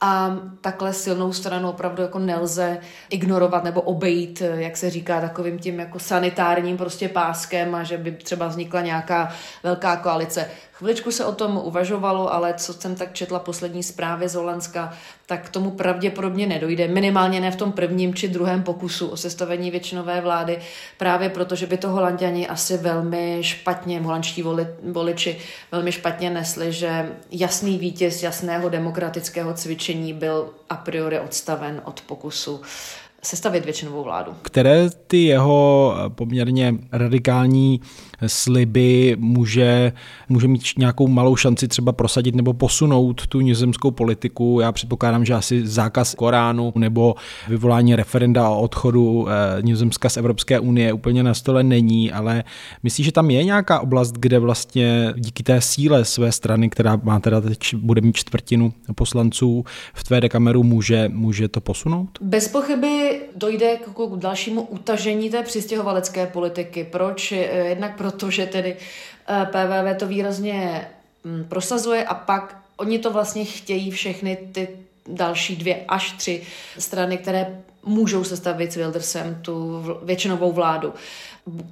a 0.00 0.36
takhle 0.60 0.92
silnou 0.92 1.32
stranu 1.32 1.70
opravdu 1.70 2.02
jako 2.02 2.18
nelze 2.18 2.78
ignorovat 3.10 3.64
nebo 3.64 3.80
obejít, 3.80 4.42
jak 4.54 4.76
se 4.76 4.90
říká, 4.90 5.20
takovým 5.20 5.58
tím 5.58 5.80
jako 5.80 5.98
sanitárním 5.98 6.76
prostě 6.76 7.08
páskem 7.08 7.74
a 7.74 7.82
že 7.82 7.98
by 7.98 8.12
třeba 8.12 8.46
vznikla 8.46 8.80
nějaká 8.80 9.32
velká 9.62 9.96
koalice. 9.96 10.50
Chviličku 10.80 11.10
se 11.10 11.24
o 11.24 11.32
tom 11.32 11.60
uvažovalo, 11.64 12.32
ale 12.32 12.54
co 12.54 12.72
jsem 12.72 12.94
tak 12.94 13.14
četla 13.14 13.38
poslední 13.38 13.82
zprávy 13.82 14.28
z 14.28 14.34
Holandska, 14.34 14.92
tak 15.26 15.46
k 15.46 15.48
tomu 15.48 15.70
pravděpodobně 15.70 16.46
nedojde. 16.46 16.88
Minimálně 16.88 17.40
ne 17.40 17.50
v 17.50 17.56
tom 17.56 17.72
prvním 17.72 18.14
či 18.14 18.28
druhém 18.28 18.62
pokusu 18.62 19.08
o 19.08 19.16
sestavení 19.16 19.70
většinové 19.70 20.20
vlády, 20.20 20.58
právě 20.98 21.28
proto, 21.28 21.54
že 21.54 21.66
by 21.66 21.76
to 21.76 21.88
holanděni 21.88 22.48
asi 22.48 22.76
velmi 22.76 23.38
špatně, 23.40 24.00
holandští 24.00 24.42
voli, 24.42 24.66
voliči 24.92 25.38
velmi 25.72 25.92
špatně 25.92 26.30
nesli, 26.30 26.72
že 26.72 27.12
jasný 27.30 27.78
vítěz 27.78 28.22
jasného 28.22 28.68
demokratického 28.68 29.54
cvičení 29.54 30.12
byl 30.12 30.50
a 30.70 30.76
priori 30.76 31.20
odstaven 31.20 31.82
od 31.84 32.00
pokusu 32.00 32.60
sestavit 33.22 33.64
většinovou 33.64 34.04
vládu. 34.04 34.34
Které 34.42 34.90
ty 35.06 35.24
jeho 35.24 35.94
poměrně 36.08 36.74
radikální 36.92 37.80
sliby 38.26 39.16
může, 39.18 39.92
může 40.28 40.48
mít 40.48 40.62
nějakou 40.78 41.08
malou 41.08 41.36
šanci 41.36 41.68
třeba 41.68 41.92
prosadit 41.92 42.34
nebo 42.34 42.52
posunout 42.52 43.26
tu 43.26 43.40
nizozemskou 43.40 43.90
politiku. 43.90 44.58
Já 44.62 44.72
předpokládám, 44.72 45.24
že 45.24 45.34
asi 45.34 45.66
zákaz 45.66 46.14
Koránu 46.14 46.72
nebo 46.76 47.14
vyvolání 47.48 47.96
referenda 47.96 48.48
o 48.48 48.60
odchodu 48.60 49.26
eh, 49.28 49.62
Nizozemska 49.62 50.08
z 50.08 50.16
Evropské 50.16 50.60
unie 50.60 50.92
úplně 50.92 51.22
na 51.22 51.34
stole 51.34 51.62
není, 51.62 52.12
ale 52.12 52.44
myslíš, 52.82 53.04
že 53.04 53.12
tam 53.12 53.30
je 53.30 53.44
nějaká 53.44 53.80
oblast, 53.80 54.12
kde 54.12 54.38
vlastně 54.38 55.14
díky 55.16 55.42
té 55.42 55.60
síle 55.60 56.04
své 56.04 56.32
strany, 56.32 56.70
která 56.70 57.00
má 57.02 57.20
teda 57.20 57.40
teď, 57.40 57.74
bude 57.74 58.00
mít 58.00 58.16
čtvrtinu 58.16 58.72
poslanců 58.94 59.64
v 59.94 60.04
tvé 60.04 60.20
dekameru, 60.20 60.62
může, 60.62 61.08
může 61.08 61.48
to 61.48 61.60
posunout? 61.60 62.08
Bez 62.20 62.48
pochyby 62.48 63.20
dojde 63.36 63.76
k 63.76 64.16
dalšímu 64.16 64.62
utažení 64.62 65.30
té 65.30 65.42
přistěhovalecké 65.42 66.26
politiky. 66.26 66.86
Proč? 66.90 67.32
Jednak 67.68 67.96
pro 67.96 68.09
protože 68.10 68.46
tedy 68.46 68.76
eh, 69.28 69.46
PVV 69.46 69.98
to 69.98 70.06
výrazně 70.06 70.88
mm, 71.24 71.44
prosazuje 71.44 72.04
a 72.04 72.14
pak 72.14 72.56
oni 72.76 72.98
to 72.98 73.10
vlastně 73.10 73.44
chtějí 73.44 73.90
všechny 73.90 74.36
ty 74.52 74.68
další 75.06 75.56
dvě 75.56 75.84
až 75.88 76.12
tři 76.12 76.42
strany, 76.78 77.18
které 77.18 77.62
můžou 77.84 78.24
sestavit 78.24 78.72
s 78.72 78.76
Wildersem 78.76 79.38
tu 79.42 79.84
většinovou 80.02 80.52
vládu. 80.52 80.94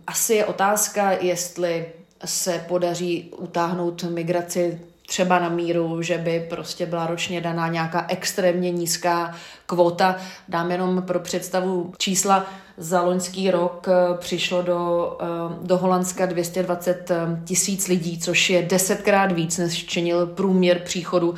Asi 0.06 0.34
je 0.34 0.46
otázka, 0.46 1.12
jestli 1.12 1.86
se 2.24 2.64
podaří 2.68 3.32
utáhnout 3.36 4.02
migraci 4.02 4.80
třeba 5.08 5.38
na 5.38 5.48
míru, 5.48 6.02
že 6.02 6.18
by 6.18 6.46
prostě 6.50 6.86
byla 6.86 7.06
ročně 7.06 7.40
daná 7.40 7.68
nějaká 7.68 8.06
extrémně 8.08 8.70
nízká 8.70 9.34
kvota. 9.66 10.16
Dám 10.48 10.70
jenom 10.70 11.02
pro 11.02 11.20
představu 11.20 11.92
čísla. 11.98 12.46
Za 12.76 13.02
loňský 13.02 13.50
rok 13.50 13.86
eh, 13.88 14.18
přišlo 14.18 14.62
do, 14.62 15.16
eh, 15.20 15.26
do 15.62 15.76
Holandska 15.76 16.26
220 16.26 17.10
eh, 17.10 17.16
tisíc 17.44 17.88
lidí, 17.88 18.18
což 18.18 18.50
je 18.50 18.62
desetkrát 18.62 19.32
víc, 19.32 19.58
než 19.58 19.86
činil 19.86 20.26
průměr 20.26 20.78
příchodu 20.78 21.34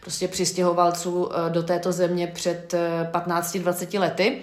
prostě 0.00 0.28
přistěhovalců 0.28 1.30
do 1.48 1.62
této 1.62 1.92
země 1.92 2.26
před 2.26 2.74
15-20 3.12 4.00
lety. 4.00 4.42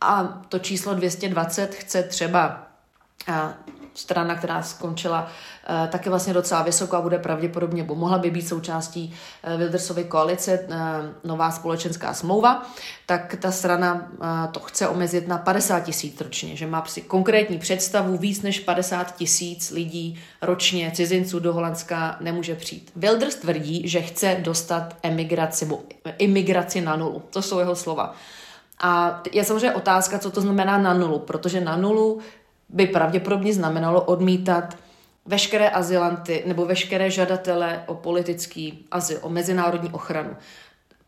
A 0.00 0.42
to 0.48 0.58
číslo 0.58 0.94
220 0.94 1.74
chce 1.74 2.02
třeba 2.02 2.66
strana, 3.94 4.34
která 4.34 4.62
skončila 4.62 5.28
eh, 5.84 5.88
taky 5.88 6.10
vlastně 6.10 6.34
docela 6.34 6.62
vysoko 6.62 6.96
a 6.96 7.00
bude 7.00 7.18
pravděpodobně, 7.18 7.84
bo 7.84 7.94
mohla 7.94 8.18
by 8.18 8.30
být 8.30 8.48
součástí 8.48 9.14
eh, 9.42 9.56
Wildersovy 9.56 10.04
koalice, 10.04 10.52
eh, 10.52 10.76
nová 11.24 11.50
společenská 11.50 12.14
smlouva, 12.14 12.66
tak 13.06 13.36
ta 13.40 13.50
strana 13.50 14.08
to 14.52 14.60
chce 14.60 14.88
omezit 14.88 15.28
na 15.28 15.38
50 15.38 15.80
tisíc 15.80 16.20
ročně, 16.20 16.56
že 16.56 16.66
má 16.66 16.84
konkrétní 17.06 17.58
představu, 17.58 18.16
víc 18.16 18.42
než 18.42 18.60
50 18.60 19.16
tisíc 19.16 19.70
lidí 19.70 20.20
ročně 20.42 20.92
cizinců 20.94 21.38
do 21.38 21.52
Holandska 21.52 22.16
nemůže 22.20 22.54
přijít. 22.54 22.90
Wilders 22.96 23.34
tvrdí, 23.34 23.88
že 23.88 24.00
chce 24.00 24.36
dostat 24.40 24.96
emigraci, 25.02 25.68
imigraci 26.18 26.80
na 26.80 26.96
nulu. 26.96 27.22
To 27.30 27.42
jsou 27.42 27.58
jeho 27.58 27.76
slova. 27.76 28.14
A 28.80 29.22
je 29.32 29.44
samozřejmě 29.44 29.72
otázka, 29.72 30.18
co 30.18 30.30
to 30.30 30.40
znamená 30.40 30.78
na 30.78 30.94
nulu, 30.94 31.18
protože 31.18 31.60
na 31.60 31.76
nulu 31.76 32.20
by 32.68 32.86
pravděpodobně 32.86 33.54
znamenalo 33.54 34.02
odmítat 34.02 34.76
veškeré 35.26 35.68
azylanty 35.68 36.42
nebo 36.46 36.66
veškeré 36.66 37.10
žadatele 37.10 37.82
o 37.86 37.94
politický 37.94 38.86
azyl, 38.90 39.18
o 39.22 39.28
mezinárodní 39.28 39.90
ochranu. 39.90 40.36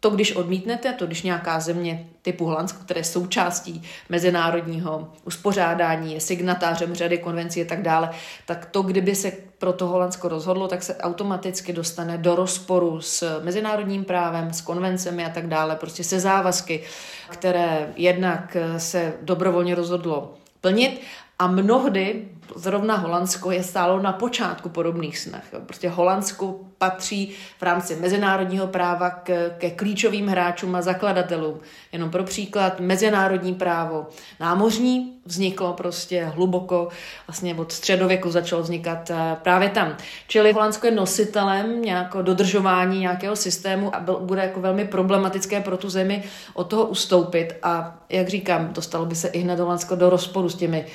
To, 0.00 0.10
když 0.10 0.36
odmítnete, 0.36 0.92
to, 0.92 1.06
když 1.06 1.22
nějaká 1.22 1.60
země 1.60 2.06
typu 2.22 2.44
Holandsko, 2.44 2.84
které 2.84 3.00
je 3.00 3.04
součástí 3.04 3.82
mezinárodního 4.08 5.12
uspořádání, 5.24 6.14
je 6.14 6.20
signatářem 6.20 6.94
řady 6.94 7.18
konvencí 7.18 7.62
a 7.62 7.64
tak 7.64 7.82
dále, 7.82 8.10
tak 8.46 8.66
to, 8.66 8.82
kdyby 8.82 9.14
se 9.14 9.32
pro 9.58 9.72
to 9.72 9.86
Holandsko 9.86 10.28
rozhodlo, 10.28 10.68
tak 10.68 10.82
se 10.82 10.96
automaticky 10.96 11.72
dostane 11.72 12.18
do 12.18 12.36
rozporu 12.36 13.00
s 13.00 13.40
mezinárodním 13.42 14.04
právem, 14.04 14.52
s 14.52 14.60
konvencemi 14.60 15.24
a 15.24 15.30
tak 15.30 15.48
dále, 15.48 15.76
prostě 15.76 16.04
se 16.04 16.20
závazky, 16.20 16.82
které 17.30 17.92
jednak 17.96 18.56
se 18.76 19.14
dobrovolně 19.22 19.74
rozhodlo 19.74 20.34
plnit 20.60 21.00
a 21.38 21.46
mnohdy 21.46 22.28
zrovna 22.54 22.96
Holandsko 22.96 23.50
je 23.50 23.62
stálo 23.62 24.02
na 24.02 24.12
počátku 24.12 24.68
podobných 24.68 25.18
snah. 25.18 25.42
Prostě 25.66 25.88
Holandsko 25.88 26.60
patří 26.78 27.34
v 27.58 27.62
rámci 27.62 27.96
mezinárodního 27.96 28.66
práva 28.66 29.10
k, 29.10 29.50
ke 29.58 29.70
klíčovým 29.70 30.26
hráčům 30.26 30.74
a 30.74 30.82
zakladatelům. 30.82 31.60
Jenom 31.92 32.10
pro 32.10 32.24
příklad, 32.24 32.80
mezinárodní 32.80 33.54
právo 33.54 34.06
námořní 34.40 35.12
vzniklo 35.24 35.72
prostě 35.72 36.24
hluboko, 36.24 36.88
vlastně 37.26 37.54
od 37.54 37.72
středověku 37.72 38.30
začalo 38.30 38.62
vznikat 38.62 39.10
eh, 39.10 39.36
právě 39.42 39.68
tam. 39.68 39.96
Čili 40.28 40.52
Holandsko 40.52 40.86
je 40.86 40.92
nositelem 40.92 41.82
nějakého 41.82 42.22
dodržování 42.22 43.00
nějakého 43.00 43.36
systému 43.36 43.96
a 43.96 44.00
byl, 44.00 44.20
bude 44.20 44.42
jako 44.42 44.60
velmi 44.60 44.84
problematické 44.84 45.60
pro 45.60 45.76
tu 45.76 45.90
zemi 45.90 46.24
od 46.54 46.64
toho 46.64 46.84
ustoupit 46.84 47.54
a 47.62 47.98
jak 48.08 48.28
říkám, 48.28 48.72
dostalo 48.72 49.06
by 49.06 49.14
se 49.14 49.28
i 49.28 49.38
hned 49.38 49.60
Holandsko 49.60 49.94
do 49.94 50.10
rozporu 50.10 50.48
s 50.48 50.54
těmi 50.54 50.86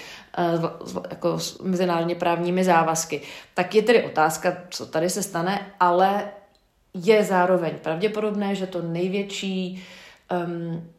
jako 1.09 1.39
s 1.39 1.61
mezinárodně 1.61 2.15
právními 2.15 2.63
závazky. 2.63 3.21
Tak 3.53 3.75
je 3.75 3.81
tedy 3.81 4.03
otázka, 4.03 4.57
co 4.69 4.85
tady 4.85 5.09
se 5.09 5.23
stane, 5.23 5.71
ale 5.79 6.31
je 6.93 7.23
zároveň 7.23 7.73
pravděpodobné, 7.81 8.55
že 8.55 8.67
to 8.67 8.81
největší 8.81 9.83
um, 10.45 10.89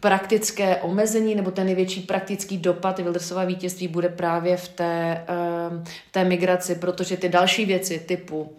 praktické 0.00 0.76
omezení 0.76 1.34
nebo 1.34 1.50
ten 1.50 1.66
největší 1.66 2.00
praktický 2.00 2.58
dopad 2.58 2.98
Wildersova 2.98 3.44
vítězství 3.44 3.88
bude 3.88 4.08
právě 4.08 4.56
v 4.56 4.68
té, 4.68 5.24
um, 5.70 5.84
té 6.10 6.24
migraci, 6.24 6.74
protože 6.74 7.16
ty 7.16 7.28
další 7.28 7.64
věci 7.64 7.98
typu 7.98 8.56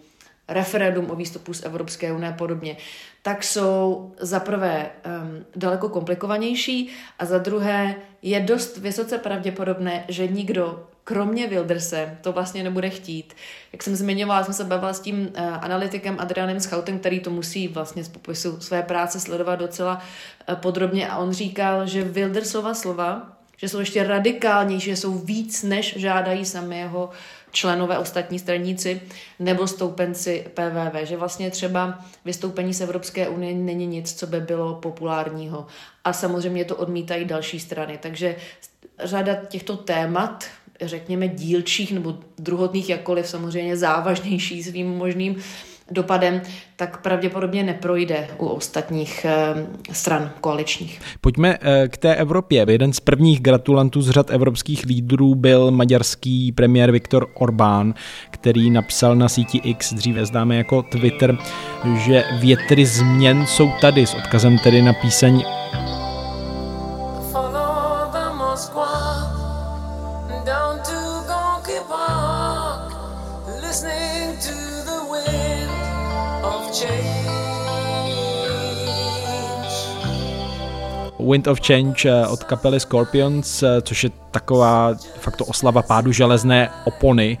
referendum 0.48 1.10
o 1.10 1.16
výstupu 1.16 1.54
z 1.54 1.62
Evropské 1.62 2.12
unie 2.12 2.32
a 2.32 2.36
podobně, 2.36 2.76
tak 3.22 3.44
jsou 3.44 4.12
za 4.20 4.40
prvé 4.40 4.90
um, 4.90 5.44
daleko 5.56 5.88
komplikovanější 5.88 6.90
a 7.18 7.24
za 7.24 7.38
druhé 7.38 7.94
je 8.22 8.40
dost 8.40 8.76
vysoce 8.76 9.18
pravděpodobné, 9.18 10.04
že 10.08 10.26
nikdo 10.26 10.86
kromě 11.04 11.46
Wilderse 11.46 12.18
to 12.20 12.32
vlastně 12.32 12.62
nebude 12.62 12.90
chtít. 12.90 13.34
Jak 13.72 13.82
jsem 13.82 13.96
zmiňovala, 13.96 14.44
jsem 14.44 14.54
se 14.54 14.64
bavila 14.64 14.92
s 14.92 15.00
tím 15.00 15.20
uh, 15.20 15.28
analytikem 15.60 16.16
Adrianem 16.18 16.60
Schautem, 16.60 16.98
který 16.98 17.20
to 17.20 17.30
musí 17.30 17.68
vlastně 17.68 18.04
z 18.04 18.08
popisu 18.08 18.60
své 18.60 18.82
práce 18.82 19.20
sledovat 19.20 19.56
docela 19.56 20.02
uh, 20.48 20.54
podrobně 20.54 21.08
a 21.08 21.16
on 21.16 21.32
říkal, 21.32 21.86
že 21.86 22.04
Wildersova 22.04 22.74
slova, 22.74 23.38
že 23.56 23.68
jsou 23.68 23.78
ještě 23.78 24.04
radikálnější, 24.04 24.90
že 24.90 24.96
jsou 24.96 25.18
víc, 25.18 25.62
než 25.62 25.94
žádají 25.96 26.44
sami 26.44 26.78
jeho 26.78 27.10
členové 27.52 27.98
ostatní 27.98 28.38
straníci 28.38 29.00
nebo 29.38 29.66
stoupenci 29.66 30.46
PVV, 30.54 31.08
že 31.08 31.16
vlastně 31.16 31.50
třeba 31.50 32.04
vystoupení 32.24 32.74
z 32.74 32.80
Evropské 32.80 33.28
unie 33.28 33.54
není 33.54 33.86
nic, 33.86 34.14
co 34.14 34.26
by 34.26 34.40
bylo 34.40 34.74
populárního. 34.74 35.66
A 36.04 36.12
samozřejmě 36.12 36.64
to 36.64 36.76
odmítají 36.76 37.24
další 37.24 37.60
strany. 37.60 37.98
Takže 38.02 38.36
řada 38.98 39.34
těchto 39.34 39.76
témat, 39.76 40.44
řekněme 40.80 41.28
dílčích 41.28 41.92
nebo 41.92 42.18
druhotných, 42.38 42.88
jakkoliv 42.88 43.28
samozřejmě 43.28 43.76
závažnější 43.76 44.62
svým 44.62 44.88
možným 44.88 45.36
dopadem, 45.90 46.40
tak 46.76 47.02
pravděpodobně 47.02 47.62
neprojde 47.62 48.28
u 48.38 48.46
ostatních 48.46 49.24
eh, 49.24 49.66
stran 49.92 50.30
koaličních. 50.40 51.00
Pojďme 51.20 51.58
eh, 51.60 51.88
k 51.88 51.96
té 51.96 52.14
Evropě. 52.14 52.66
Jeden 52.68 52.92
z 52.92 53.00
prvních 53.00 53.40
gratulantů 53.40 54.02
z 54.02 54.10
řad 54.10 54.30
evropských 54.30 54.84
lídrů 54.84 55.34
byl 55.34 55.70
maďarský 55.70 56.52
premiér 56.52 56.90
Viktor 56.90 57.26
Orbán, 57.34 57.94
který 58.30 58.70
napsal 58.70 59.16
na 59.16 59.28
síti 59.28 59.58
X, 59.58 59.92
dříve 59.92 60.26
známe 60.26 60.56
jako 60.56 60.82
Twitter, 60.82 61.38
že 61.96 62.24
větry 62.40 62.86
změn 62.86 63.46
jsou 63.46 63.70
tady 63.80 64.06
s 64.06 64.14
odkazem 64.14 64.58
tedy 64.58 64.82
na 64.82 64.92
píseň 64.92 65.44
Wind 81.30 81.46
of 81.46 81.60
Change 81.60 82.10
eh, 82.10 82.26
od 82.26 82.44
kapely 82.44 82.80
Scorpions, 82.80 83.62
eh, 83.62 83.82
což 83.82 84.04
je 84.04 84.10
taková 84.30 84.94
fakt 85.20 85.40
oslava 85.40 85.82
pádu 85.82 86.12
železné 86.12 86.70
opony. 86.84 87.38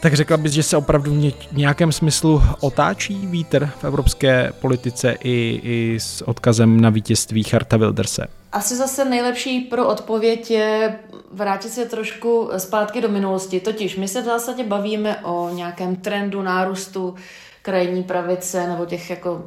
Tak 0.00 0.14
řekla 0.14 0.36
bys, 0.36 0.52
že 0.52 0.62
se 0.62 0.76
opravdu 0.76 1.10
v 1.52 1.56
nějakém 1.56 1.92
smyslu 1.92 2.42
otáčí 2.60 3.26
vítr 3.26 3.70
v 3.80 3.84
evropské 3.84 4.52
politice 4.60 5.16
i, 5.24 5.60
i 5.62 6.00
s 6.00 6.28
odkazem 6.28 6.80
na 6.80 6.90
vítězství 6.90 7.42
Charta 7.42 7.76
Wilderse? 7.76 8.26
Asi 8.52 8.76
zase 8.76 9.04
nejlepší 9.04 9.60
pro 9.60 9.88
odpověď 9.88 10.50
je 10.50 10.98
vrátit 11.32 11.68
se 11.68 11.86
trošku 11.86 12.50
zpátky 12.56 13.00
do 13.00 13.08
minulosti. 13.08 13.60
Totiž 13.60 13.96
my 13.96 14.08
se 14.08 14.22
v 14.22 14.24
zásadě 14.24 14.64
bavíme 14.64 15.16
o 15.16 15.50
nějakém 15.54 15.96
trendu 15.96 16.42
nárůstu 16.42 17.14
krajní 17.62 18.02
pravice 18.02 18.66
nebo 18.66 18.86
těch 18.86 19.10
jako 19.10 19.42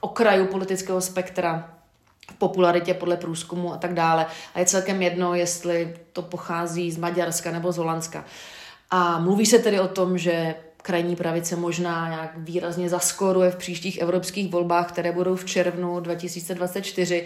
okrajů 0.00 0.46
politického 0.46 1.00
spektra 1.00 1.75
popularitě 2.38 2.94
podle 2.94 3.16
průzkumu 3.16 3.72
a 3.72 3.76
tak 3.76 3.94
dále. 3.94 4.26
A 4.54 4.58
je 4.58 4.66
celkem 4.66 5.02
jedno, 5.02 5.34
jestli 5.34 5.96
to 6.12 6.22
pochází 6.22 6.92
z 6.92 6.98
Maďarska 6.98 7.50
nebo 7.50 7.72
z 7.72 7.76
Holandska. 7.76 8.24
A 8.90 9.18
mluví 9.18 9.46
se 9.46 9.58
tedy 9.58 9.80
o 9.80 9.88
tom, 9.88 10.18
že 10.18 10.54
krajní 10.82 11.16
pravice 11.16 11.56
možná 11.56 12.08
nějak 12.08 12.32
výrazně 12.36 12.88
zaskoruje 12.88 13.50
v 13.50 13.56
příštích 13.56 13.98
evropských 13.98 14.50
volbách, 14.50 14.88
které 14.88 15.12
budou 15.12 15.36
v 15.36 15.44
červnu 15.44 16.00
2024, 16.00 17.24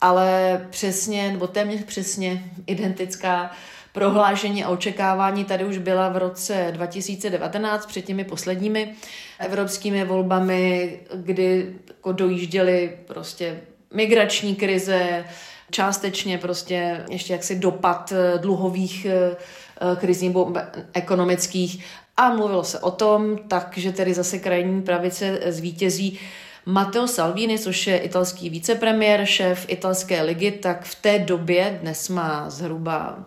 ale 0.00 0.60
přesně, 0.70 1.32
nebo 1.32 1.46
téměř 1.46 1.84
přesně 1.84 2.52
identická 2.66 3.50
prohlášení 3.92 4.64
a 4.64 4.68
očekávání 4.68 5.44
tady 5.44 5.64
už 5.64 5.78
byla 5.78 6.08
v 6.08 6.16
roce 6.16 6.68
2019 6.72 7.86
před 7.86 8.02
těmi 8.02 8.24
posledními 8.24 8.94
evropskými 9.38 10.04
volbami, 10.04 11.00
kdy 11.14 11.74
jako 11.88 12.12
dojížděli 12.12 12.98
prostě 13.06 13.60
migrační 13.94 14.54
krize, 14.54 15.24
částečně 15.70 16.38
prostě 16.38 17.04
ještě 17.10 17.32
jaksi 17.32 17.58
dopad 17.58 18.12
eh, 18.12 18.38
dluhových 18.38 19.04
eh, 19.04 19.36
eh, 19.36 19.96
krizí 19.96 20.28
nebo 20.28 20.52
ekonomických. 20.92 21.84
A 22.16 22.30
mluvilo 22.30 22.64
se 22.64 22.78
o 22.78 22.90
tom, 22.90 23.38
takže 23.48 23.92
tedy 23.92 24.14
zase 24.14 24.38
krajní 24.38 24.82
pravice 24.82 25.40
zvítězí 25.46 26.18
Matteo 26.66 27.06
Salvini, 27.06 27.58
což 27.58 27.86
je 27.86 27.98
italský 27.98 28.50
vicepremiér, 28.50 29.26
šéf 29.26 29.64
italské 29.68 30.22
ligy, 30.22 30.50
tak 30.50 30.84
v 30.84 30.94
té 30.94 31.18
době, 31.18 31.78
dnes 31.82 32.08
má 32.08 32.50
zhruba 32.50 33.18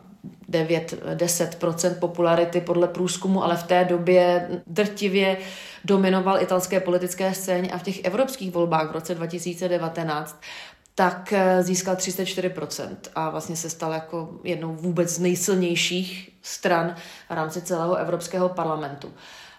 9-10% 0.50 2.00
popularity 2.00 2.62
podle 2.62 2.88
průzkumu, 2.88 3.44
ale 3.44 3.58
v 3.58 3.64
té 3.64 3.86
době 3.86 4.50
drtivě 4.68 5.38
dominoval 5.86 6.42
italské 6.42 6.80
politické 6.80 7.34
scéně 7.34 7.72
a 7.72 7.78
v 7.78 7.84
těch 7.84 8.06
evropských 8.06 8.52
volbách 8.52 8.90
v 8.90 8.92
roce 8.92 9.16
2019 9.16 10.42
tak 10.96 11.34
eh, 11.34 11.64
získal 11.64 11.96
34% 11.96 12.96
a 13.16 13.30
vlastně 13.30 13.56
se 13.56 13.70
stal 13.70 13.94
jako 13.94 14.30
jednou 14.44 14.76
vůbec 14.76 15.10
z 15.10 15.20
nejsilnějších 15.20 16.30
stran 16.42 16.96
v 17.30 17.34
rámci 17.34 17.62
celého 17.62 17.96
Evropského 17.96 18.50
parlamentu. 18.50 19.14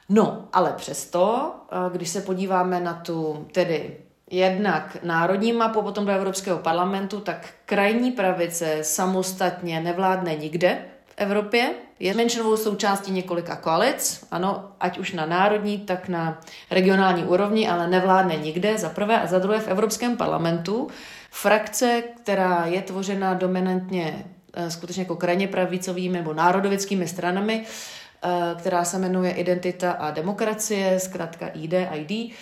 No, 0.08 0.48
ale 0.52 0.72
přesto, 0.72 1.52
eh, 1.72 1.76
když 1.92 2.08
se 2.08 2.20
podíváme 2.20 2.80
na 2.80 2.94
tu 2.94 3.46
tedy 3.52 3.96
jednak 4.30 4.96
národní 5.02 5.52
mapu, 5.52 5.82
potom 5.82 6.06
do 6.06 6.12
Evropského 6.12 6.58
parlamentu, 6.58 7.20
tak 7.20 7.48
krajní 7.66 8.12
pravice 8.12 8.78
samostatně 8.82 9.80
nevládne 9.80 10.34
nikde 10.34 10.78
v 11.06 11.14
Evropě. 11.16 11.70
Je 12.00 12.14
menšinovou 12.14 12.56
součástí 12.56 13.12
několika 13.12 13.56
koalic, 13.56 14.24
ano, 14.30 14.72
ať 14.80 14.98
už 14.98 15.12
na 15.12 15.26
národní, 15.26 15.78
tak 15.78 16.08
na 16.08 16.40
regionální 16.70 17.24
úrovni, 17.24 17.68
ale 17.68 17.86
nevládne 17.86 18.36
nikde, 18.36 18.78
za 18.78 18.88
prvé 18.88 19.20
a 19.20 19.26
za 19.26 19.38
druhé 19.38 19.60
v 19.60 19.68
Evropském 19.68 20.16
parlamentu. 20.16 20.88
Frakce, 21.30 22.02
která 22.22 22.66
je 22.66 22.82
tvořena 22.82 23.34
dominantně 23.34 24.24
eh, 24.54 24.70
skutečně 24.70 25.02
jako 25.02 25.16
krajně 25.16 25.48
pravicovými 25.48 26.18
nebo 26.18 26.34
národovickými 26.34 27.08
stranami, 27.08 27.64
eh, 27.64 28.28
která 28.58 28.84
se 28.84 28.98
jmenuje 28.98 29.30
Identita 29.30 29.92
a 29.92 30.10
demokracie, 30.10 31.00
zkrátka 31.00 31.46
ID, 31.46 31.74
ID, 31.94 32.32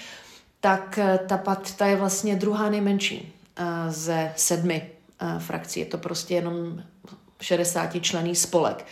tak 0.66 0.98
eh, 0.98 1.18
ta, 1.28 1.56
ta 1.76 1.86
je 1.86 1.96
vlastně 1.96 2.36
druhá 2.36 2.70
nejmenší 2.70 3.32
ze 3.88 4.32
sedmi 4.36 4.90
frakcí. 5.38 5.80
Je 5.80 5.86
to 5.86 5.98
prostě 5.98 6.34
jenom 6.34 6.82
60 7.40 8.00
člený 8.00 8.34
spolek. 8.34 8.86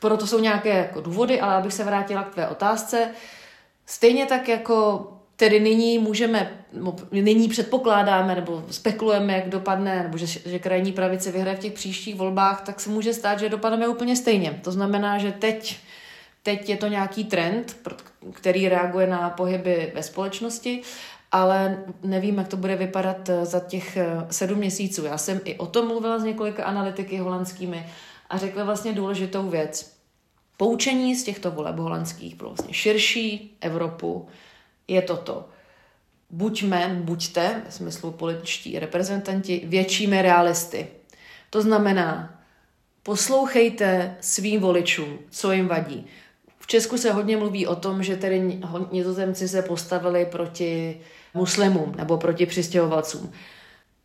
Proto 0.00 0.26
jsou 0.26 0.38
nějaké 0.38 0.68
jako 0.68 1.00
důvody, 1.00 1.40
ale 1.40 1.54
abych 1.54 1.72
se 1.72 1.84
vrátila 1.84 2.22
k 2.22 2.32
tvé 2.32 2.48
otázce. 2.48 3.10
Stejně 3.86 4.26
tak 4.26 4.48
jako 4.48 5.06
tedy 5.36 5.60
nyní 5.60 5.98
můžeme, 5.98 6.64
nyní 7.10 7.48
předpokládáme 7.48 8.34
nebo 8.34 8.64
spekulujeme, 8.70 9.32
jak 9.32 9.48
dopadne, 9.48 10.02
nebo 10.02 10.18
že, 10.18 10.26
že 10.26 10.58
krajní 10.58 10.92
pravice 10.92 11.32
vyhraje 11.32 11.56
v 11.56 11.60
těch 11.60 11.72
příštích 11.72 12.14
volbách, 12.14 12.62
tak 12.62 12.80
se 12.80 12.90
může 12.90 13.14
stát, 13.14 13.38
že 13.38 13.48
dopadneme 13.48 13.88
úplně 13.88 14.16
stejně. 14.16 14.60
To 14.64 14.72
znamená, 14.72 15.18
že 15.18 15.32
teď, 15.32 15.76
teď 16.42 16.68
je 16.68 16.76
to 16.76 16.86
nějaký 16.86 17.24
trend, 17.24 17.76
který 18.32 18.68
reaguje 18.68 19.06
na 19.06 19.30
pohyby 19.30 19.92
ve 19.94 20.02
společnosti, 20.02 20.82
ale 21.32 21.84
nevím, 22.02 22.38
jak 22.38 22.48
to 22.48 22.56
bude 22.56 22.76
vypadat 22.76 23.30
za 23.42 23.60
těch 23.60 23.98
sedm 24.30 24.58
měsíců. 24.58 25.04
Já 25.04 25.18
jsem 25.18 25.40
i 25.44 25.58
o 25.58 25.66
tom 25.66 25.86
mluvila 25.86 26.18
s 26.18 26.24
několika 26.24 26.64
analytiky 26.64 27.16
holandskými 27.16 27.86
a 28.30 28.38
řekli 28.38 28.64
vlastně 28.64 28.92
důležitou 28.92 29.50
věc. 29.50 29.96
Poučení 30.56 31.16
z 31.16 31.24
těchto 31.24 31.50
voleb 31.50 31.76
holandských 31.76 32.36
pro 32.36 32.48
vlastně 32.48 32.74
širší 32.74 33.56
Evropu 33.60 34.28
je 34.88 35.02
toto. 35.02 35.48
Buďme, 36.30 37.00
buďte, 37.02 37.62
v 37.68 37.74
smyslu 37.74 38.10
političtí 38.10 38.78
reprezentanti, 38.78 39.62
většími 39.64 40.22
realisty. 40.22 40.86
To 41.50 41.62
znamená, 41.62 42.40
poslouchejte 43.02 44.16
svým 44.20 44.60
voličům, 44.60 45.18
co 45.30 45.52
jim 45.52 45.68
vadí. 45.68 46.06
Česku 46.72 46.98
se 46.98 47.12
hodně 47.12 47.36
mluví 47.36 47.66
o 47.66 47.76
tom, 47.76 48.02
že 48.02 48.16
tedy 48.16 48.60
nizozemci 48.92 49.48
se 49.48 49.62
postavili 49.62 50.26
proti 50.26 51.00
muslimům 51.34 51.94
nebo 51.96 52.18
proti 52.18 52.46
přistěhovalcům. 52.46 53.32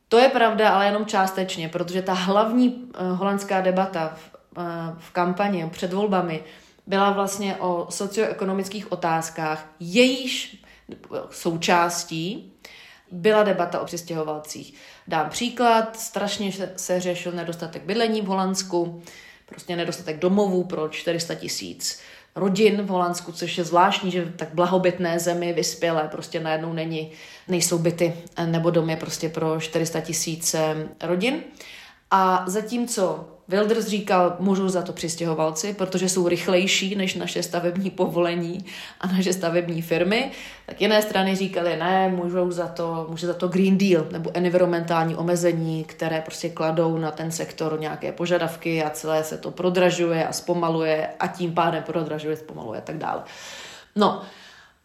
To 0.10 0.18
je 0.18 0.30
pravda, 0.30 0.70
ale 0.70 0.86
jenom 0.86 1.06
částečně, 1.06 1.70
protože 1.70 2.02
ta 2.02 2.14
hlavní 2.14 2.92
eh, 2.94 3.04
holandská 3.04 3.62
debata 3.62 4.14
v, 4.16 4.32
eh, 4.58 4.62
v 4.98 5.12
kampani 5.12 5.70
před 5.72 5.94
volbami 5.94 6.44
byla 6.88 7.12
vlastně 7.12 7.56
o 7.56 7.88
socioekonomických 7.90 8.92
otázkách, 8.92 9.66
jejíž 9.80 10.64
součástí 11.30 12.54
byla 13.12 13.44
debata 13.44 13.80
o 13.80 13.86
přistěhovalcích. 13.86 14.74
Dám 15.08 15.30
příklad, 15.30 16.00
strašně 16.00 16.52
se 16.76 17.00
řešil 17.00 17.32
nedostatek 17.32 17.84
bydlení 17.84 18.22
v 18.22 18.26
Holandsku, 18.26 19.02
prostě 19.46 19.76
nedostatek 19.76 20.20
domovů 20.20 20.64
pro 20.64 20.90
400 20.90 21.36
tisíc 21.36 22.02
rodin 22.38 22.82
v 22.82 22.88
Holandsku, 22.88 23.32
což 23.32 23.58
je 23.58 23.64
zvláštní, 23.64 24.12
že 24.12 24.34
tak 24.36 24.50
blahobytné 24.54 25.20
zemi, 25.20 25.54
vyspělé, 25.54 26.10
prostě 26.12 26.40
najednou 26.40 26.74
není, 26.74 27.12
nejsou 27.48 27.78
byty 27.78 28.14
nebo 28.46 28.70
domy 28.70 28.96
prostě 28.96 29.30
pro 29.30 29.60
400 29.60 30.02
tisíc 30.02 30.56
rodin. 31.02 31.44
A 32.12 32.44
zatímco 32.48 33.26
Wilders 33.50 33.86
říkal, 33.86 34.36
můžou 34.40 34.70
za 34.70 34.82
to 34.82 34.94
přistěhovalci, 34.94 35.74
protože 35.74 36.10
jsou 36.10 36.28
rychlejší 36.28 36.96
než 36.96 37.16
naše 37.16 37.44
stavební 37.44 37.90
povolení 37.90 38.66
a 39.02 39.08
naše 39.08 39.34
stavební 39.34 39.82
firmy, 39.82 40.32
tak 40.66 40.82
jiné 40.82 41.02
strany 41.02 41.36
říkali, 41.36 41.78
ne, 41.78 42.10
můžou 42.10 42.52
za 42.52 42.68
to, 42.68 43.08
může 43.10 43.28
za 43.28 43.34
to 43.34 43.48
Green 43.48 43.78
Deal 43.78 44.06
nebo 44.12 44.32
environmentální 44.34 45.16
omezení, 45.16 45.84
které 45.84 46.22
prostě 46.22 46.50
kladou 46.50 46.98
na 46.98 47.12
ten 47.12 47.32
sektor 47.32 47.80
nějaké 47.80 48.12
požadavky 48.12 48.84
a 48.84 48.90
celé 48.90 49.24
se 49.24 49.38
to 49.38 49.52
prodražuje 49.52 50.28
a 50.28 50.34
zpomaluje 50.34 51.10
a 51.20 51.28
tím 51.28 51.54
pádem 51.54 51.84
prodražuje, 51.84 52.36
zpomaluje 52.36 52.80
a 52.80 52.84
tak 52.84 52.98
dále. 52.98 53.24
No, 53.96 54.22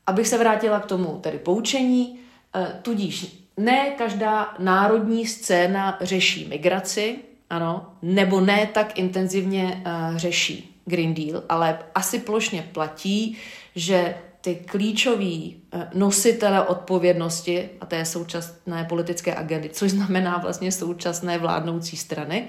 abych 0.06 0.28
se 0.28 0.38
vrátila 0.38 0.80
k 0.80 0.86
tomu 0.86 1.18
tedy 1.22 1.38
poučení, 1.38 2.18
eh, 2.54 2.78
tudíž 2.82 3.41
ne 3.56 3.90
každá 3.90 4.54
národní 4.58 5.26
scéna 5.26 5.98
řeší 6.00 6.48
migraci, 6.48 7.18
ano, 7.50 7.92
nebo 8.02 8.40
ne 8.40 8.66
tak 8.66 8.98
intenzivně 8.98 9.82
uh, 9.86 10.16
řeší 10.16 10.80
Green 10.84 11.14
Deal, 11.14 11.42
ale 11.48 11.78
asi 11.94 12.18
plošně 12.18 12.68
platí, 12.72 13.36
že 13.74 14.14
ty 14.40 14.54
klíčoví 14.54 15.62
uh, 15.74 15.82
nositele 15.94 16.66
odpovědnosti 16.66 17.70
a 17.80 17.86
té 17.86 18.04
současné 18.04 18.84
politické 18.84 19.34
agendy, 19.34 19.68
což 19.68 19.90
znamená 19.90 20.38
vlastně 20.38 20.72
současné 20.72 21.38
vládnoucí 21.38 21.96
strany 21.96 22.48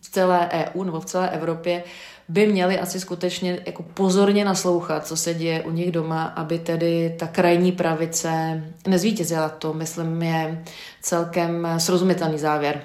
v 0.00 0.10
celé 0.10 0.48
EU 0.52 0.84
nebo 0.84 1.00
v 1.00 1.04
celé 1.04 1.30
Evropě, 1.30 1.84
by 2.28 2.46
měli 2.46 2.78
asi 2.78 3.00
skutečně 3.00 3.60
jako 3.66 3.82
pozorně 3.82 4.44
naslouchat, 4.44 5.06
co 5.06 5.16
se 5.16 5.34
děje 5.34 5.62
u 5.62 5.70
nich 5.70 5.92
doma, 5.92 6.24
aby 6.24 6.58
tedy 6.58 7.14
ta 7.18 7.26
krajní 7.26 7.72
pravice 7.72 8.62
nezvítězila. 8.86 9.48
To, 9.48 9.74
myslím, 9.74 10.22
je 10.22 10.64
celkem 11.02 11.68
srozumitelný 11.78 12.38
závěr. 12.38 12.82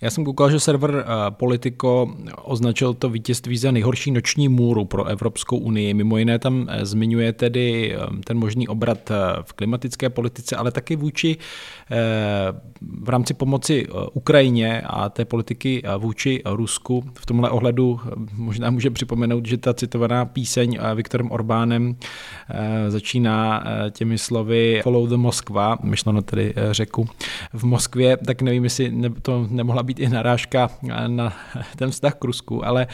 Já 0.00 0.10
jsem 0.10 0.24
koukal, 0.24 0.50
že 0.50 0.60
server 0.60 0.90
uh, 0.90 1.00
Politico 1.30 2.14
označil 2.42 2.94
to 2.94 3.08
vítězství 3.08 3.56
za 3.56 3.70
nejhorší 3.70 4.10
noční 4.10 4.48
můru 4.48 4.84
pro 4.84 5.04
Evropskou 5.04 5.56
unii. 5.56 5.94
Mimo 5.94 6.18
jiné 6.18 6.38
tam 6.38 6.60
uh, 6.60 6.66
zmiňuje 6.82 7.32
tedy 7.32 7.96
uh, 7.96 8.20
ten 8.24 8.38
možný 8.38 8.68
obrat 8.68 9.10
v 9.42 9.52
klimatické 9.52 10.10
politice, 10.10 10.56
ale 10.56 10.70
taky 10.70 10.96
vůči 10.96 11.36
v 13.02 13.08
rámci 13.08 13.34
pomoci 13.34 13.86
Ukrajině 14.12 14.80
a 14.80 15.08
té 15.08 15.24
politiky 15.24 15.82
vůči 15.98 16.42
Rusku. 16.46 17.04
V 17.18 17.26
tomhle 17.26 17.50
ohledu 17.50 18.00
možná 18.36 18.70
může 18.70 18.90
připomenout, 18.90 19.46
že 19.46 19.56
ta 19.56 19.74
citovaná 19.74 20.24
píseň 20.24 20.78
Viktorem 20.94 21.30
Orbánem 21.30 21.96
začíná 22.88 23.64
těmi 23.90 24.18
slovy 24.18 24.80
Follow 24.82 25.08
the 25.08 25.16
Moskva, 25.16 25.78
myšleno 25.82 26.22
tedy 26.22 26.54
řeku 26.70 27.08
v 27.52 27.64
Moskvě, 27.64 28.16
tak 28.16 28.42
nevím, 28.42 28.64
jestli 28.64 28.92
to 29.22 29.46
nemohla 29.54 29.82
být 29.82 30.00
i 30.00 30.08
narážka 30.08 30.70
na 31.06 31.32
ten 31.76 31.90
vztah 31.90 32.14
k 32.14 32.24
Rusku, 32.24 32.66
ale 32.66 32.86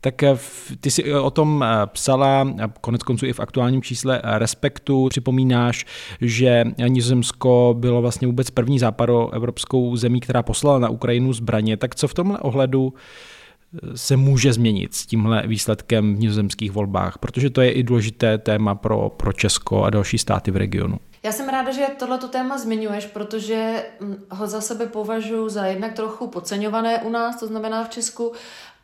tak 0.00 0.22
eh, 0.22 0.38
ty 0.80 0.90
si 0.90 1.14
o 1.14 1.30
tom 1.30 1.64
eh, 1.64 1.86
psala, 1.86 2.54
konec 2.80 3.02
konců 3.02 3.26
i 3.26 3.32
v 3.32 3.40
aktuálním 3.40 3.82
čísle 3.82 4.20
Respektu, 4.24 5.08
připomínáš, 5.10 5.86
že 6.20 6.64
Nizozemsko 6.88 7.74
bylo 7.78 8.02
vlastně 8.02 8.26
vůbec 8.26 8.50
první 8.50 8.78
západoevropskou 8.78 9.96
zemí, 9.96 10.20
která 10.20 10.42
poslala 10.42 10.78
na 10.78 10.88
Ukrajinu 10.88 11.32
zbraně, 11.32 11.76
tak 11.76 11.94
co 11.94 12.08
v 12.08 12.14
tomhle 12.14 12.38
ohledu 12.38 12.94
eh, 12.94 13.96
se 13.96 14.16
může 14.16 14.52
změnit 14.52 14.94
s 14.94 15.06
tímhle 15.06 15.42
výsledkem 15.46 16.16
v 16.16 16.18
nizozemských 16.18 16.72
volbách, 16.72 17.18
protože 17.18 17.50
to 17.50 17.60
je 17.60 17.72
i 17.72 17.82
důležité 17.82 18.38
téma 18.38 18.74
pro, 18.74 19.08
pro 19.08 19.32
Česko 19.32 19.84
a 19.84 19.90
další 19.90 20.18
státy 20.18 20.50
v 20.50 20.56
regionu. 20.56 20.98
Já 21.22 21.32
jsem 21.32 21.48
ráda, 21.48 21.72
že 21.72 21.86
tohleto 21.98 22.28
téma 22.28 22.58
zmiňuješ, 22.58 23.06
protože 23.06 23.84
hm, 24.00 24.24
ho 24.30 24.46
za 24.46 24.60
sebe 24.60 24.86
považuji 24.86 25.48
za 25.48 25.66
jednak 25.66 25.92
trochu 25.92 26.26
podceňované 26.26 27.02
u 27.02 27.10
nás, 27.10 27.40
to 27.40 27.46
znamená 27.46 27.84
v 27.84 27.90
Česku, 27.90 28.32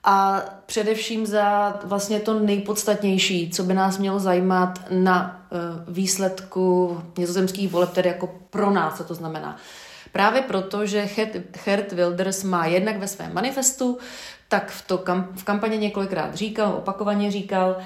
a 0.04 0.44
především 0.66 1.26
za 1.26 1.80
vlastně 1.84 2.20
to 2.20 2.40
nejpodstatnější, 2.40 3.50
co 3.50 3.62
by 3.62 3.74
nás 3.74 3.98
mělo 3.98 4.18
zajímat 4.18 4.80
na 4.90 5.46
uh, 5.50 5.94
výsledku 5.94 7.00
nizozemských 7.18 7.72
voleb, 7.72 7.92
tedy 7.92 8.08
jako 8.08 8.34
pro 8.50 8.70
nás, 8.70 8.96
co 8.96 9.04
to 9.04 9.14
znamená. 9.14 9.56
Právě 10.12 10.42
proto, 10.42 10.86
že 10.86 11.08
Gert 11.64 11.92
Wilders 11.92 12.42
má 12.42 12.66
jednak 12.66 12.98
ve 12.98 13.08
svém 13.08 13.34
manifestu, 13.34 13.98
tak 14.48 14.70
v, 14.70 14.86
to 14.86 14.98
kam, 14.98 15.28
v 15.36 15.44
kampaně 15.44 15.76
několikrát 15.76 16.34
říkal, 16.34 16.72
opakovaně 16.72 17.30
říkal, 17.30 17.76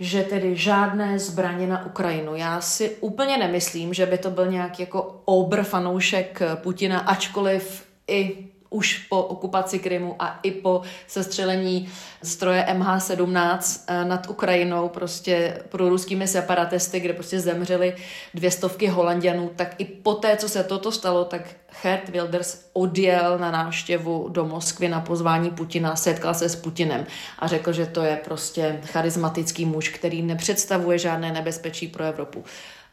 že 0.00 0.22
tedy 0.22 0.56
žádné 0.56 1.18
zbraně 1.18 1.66
na 1.66 1.86
Ukrajinu. 1.86 2.34
Já 2.34 2.60
si 2.60 2.96
úplně 3.00 3.36
nemyslím, 3.36 3.94
že 3.94 4.06
by 4.06 4.18
to 4.18 4.30
byl 4.30 4.46
nějak 4.46 4.80
jako 4.80 5.22
obr 5.24 5.62
fanoušek 5.62 6.42
Putina, 6.54 7.00
ačkoliv 7.00 7.86
i 8.08 8.51
už 8.72 8.98
po 8.98 9.22
okupaci 9.22 9.78
Krymu 9.78 10.16
a 10.18 10.38
i 10.42 10.50
po 10.50 10.82
sestřelení 11.06 11.88
stroje 12.22 12.66
MH17 12.68 13.80
eh, 13.86 14.04
nad 14.04 14.30
Ukrajinou, 14.30 14.88
prostě 14.88 15.62
pro 15.68 15.88
ruskými 15.88 16.28
separatisty, 16.28 17.00
kde 17.00 17.12
prostě 17.12 17.40
zemřeli 17.40 17.96
dvě 18.34 18.50
stovky 18.50 18.86
Holandianů, 18.86 19.50
tak 19.56 19.74
i 19.78 19.84
po 19.84 20.14
té, 20.14 20.36
co 20.36 20.48
se 20.48 20.64
toto 20.64 20.92
stalo, 20.92 21.24
tak 21.24 21.42
Gert 21.82 22.08
Wilders 22.08 22.64
odjel 22.72 23.38
na 23.38 23.50
návštěvu 23.50 24.28
do 24.28 24.44
Moskvy 24.44 24.88
na 24.88 25.00
pozvání 25.00 25.50
Putina, 25.50 25.96
setkal 25.96 26.34
se 26.34 26.48
s 26.48 26.56
Putinem 26.56 27.06
a 27.38 27.46
řekl, 27.46 27.72
že 27.72 27.86
to 27.86 28.02
je 28.02 28.20
prostě 28.24 28.80
charismatický 28.84 29.64
muž, 29.64 29.88
který 29.88 30.22
nepředstavuje 30.22 30.98
žádné 30.98 31.32
nebezpečí 31.32 31.88
pro 31.88 32.04
Evropu. 32.04 32.44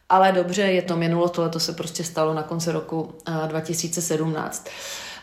Ale 0.09 0.31
dobře, 0.31 0.61
je 0.61 0.81
to 0.81 0.95
minulo, 0.95 1.29
tohle 1.29 1.49
to 1.49 1.59
se 1.59 1.73
prostě 1.73 2.03
stalo 2.03 2.33
na 2.33 2.43
konci 2.43 2.71
roku 2.71 3.15
2017. 3.47 4.67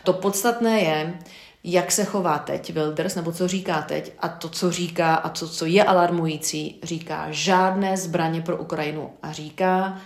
To 0.07 0.13
podstatné 0.13 0.81
je, 0.81 1.19
jak 1.65 1.93
se 1.93 2.05
chová 2.05 2.39
teď 2.39 2.73
Wilders, 2.73 3.15
nebo 3.15 3.33
co 3.33 3.49
říká 3.49 3.83
teď, 3.83 4.13
a 4.19 4.29
to, 4.29 4.49
co 4.49 4.71
říká 4.71 5.15
a 5.15 5.29
to, 5.29 5.49
co 5.49 5.67
je 5.67 5.85
alarmující, 5.85 6.81
říká 6.83 7.27
žádné 7.31 7.97
zbraně 7.97 8.41
pro 8.41 8.57
Ukrajinu 8.57 9.11
a 9.23 9.33
říká, 9.33 9.99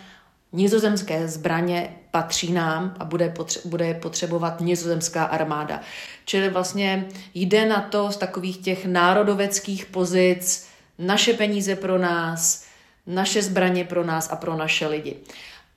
nizozemské 0.53 1.29
zbraně 1.29 1.97
patří 2.11 2.53
nám 2.53 2.95
a 2.99 3.05
bude, 3.05 3.29
potře- 3.29 3.61
bude 3.65 3.95
potřebovat 3.95 4.61
nizozemská 4.61 5.25
armáda. 5.25 5.81
Čili 6.25 6.51
vlastně 6.51 7.09
jde 7.35 7.67
na 7.67 7.81
to 7.81 8.13
z 8.13 8.17
takových 8.17 8.59
těch 8.59 8.87
národoveckých 8.87 9.87
pozic, 9.87 10.69
naše 10.99 11.33
peníze 11.33 11.77
pro 11.77 11.99
nás, 11.99 12.65
naše 13.07 13.43
zbraně 13.43 13.85
pro 13.85 14.05
nás 14.05 14.33
a 14.33 14.37
pro 14.37 14.57
naše 14.57 14.87
lidi. 14.87 15.17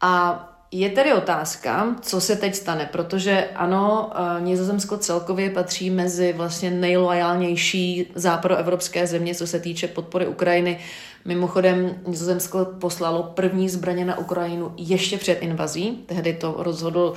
A 0.02 0.50
je 0.74 0.90
tedy 0.90 1.14
otázka, 1.14 1.96
co 2.02 2.22
se 2.22 2.36
teď 2.36 2.56
stane, 2.56 2.90
protože 2.92 3.50
ano, 3.56 4.12
eh, 4.16 4.42
Nizozemsko 4.42 4.98
celkově 4.98 5.50
patří 5.50 5.90
mezi 5.90 6.34
vlastně 6.34 6.72
nejloajálnější 6.72 8.12
západoevropské 8.16 9.08
země, 9.08 9.36
co 9.36 9.48
se 9.48 9.60
týče 9.60 9.88
podpory 9.88 10.28
Ukrajiny. 10.28 10.80
Mimochodem, 11.26 11.96
Nizozemsko 12.08 12.66
poslalo 12.66 13.24
první 13.24 13.70
zbraně 13.70 14.06
na 14.06 14.18
Ukrajinu 14.18 14.74
ještě 14.78 15.18
před 15.18 15.34
invazí. 15.34 16.04
Tehdy 16.06 16.34
to 16.34 16.56
rozhodl 16.58 17.14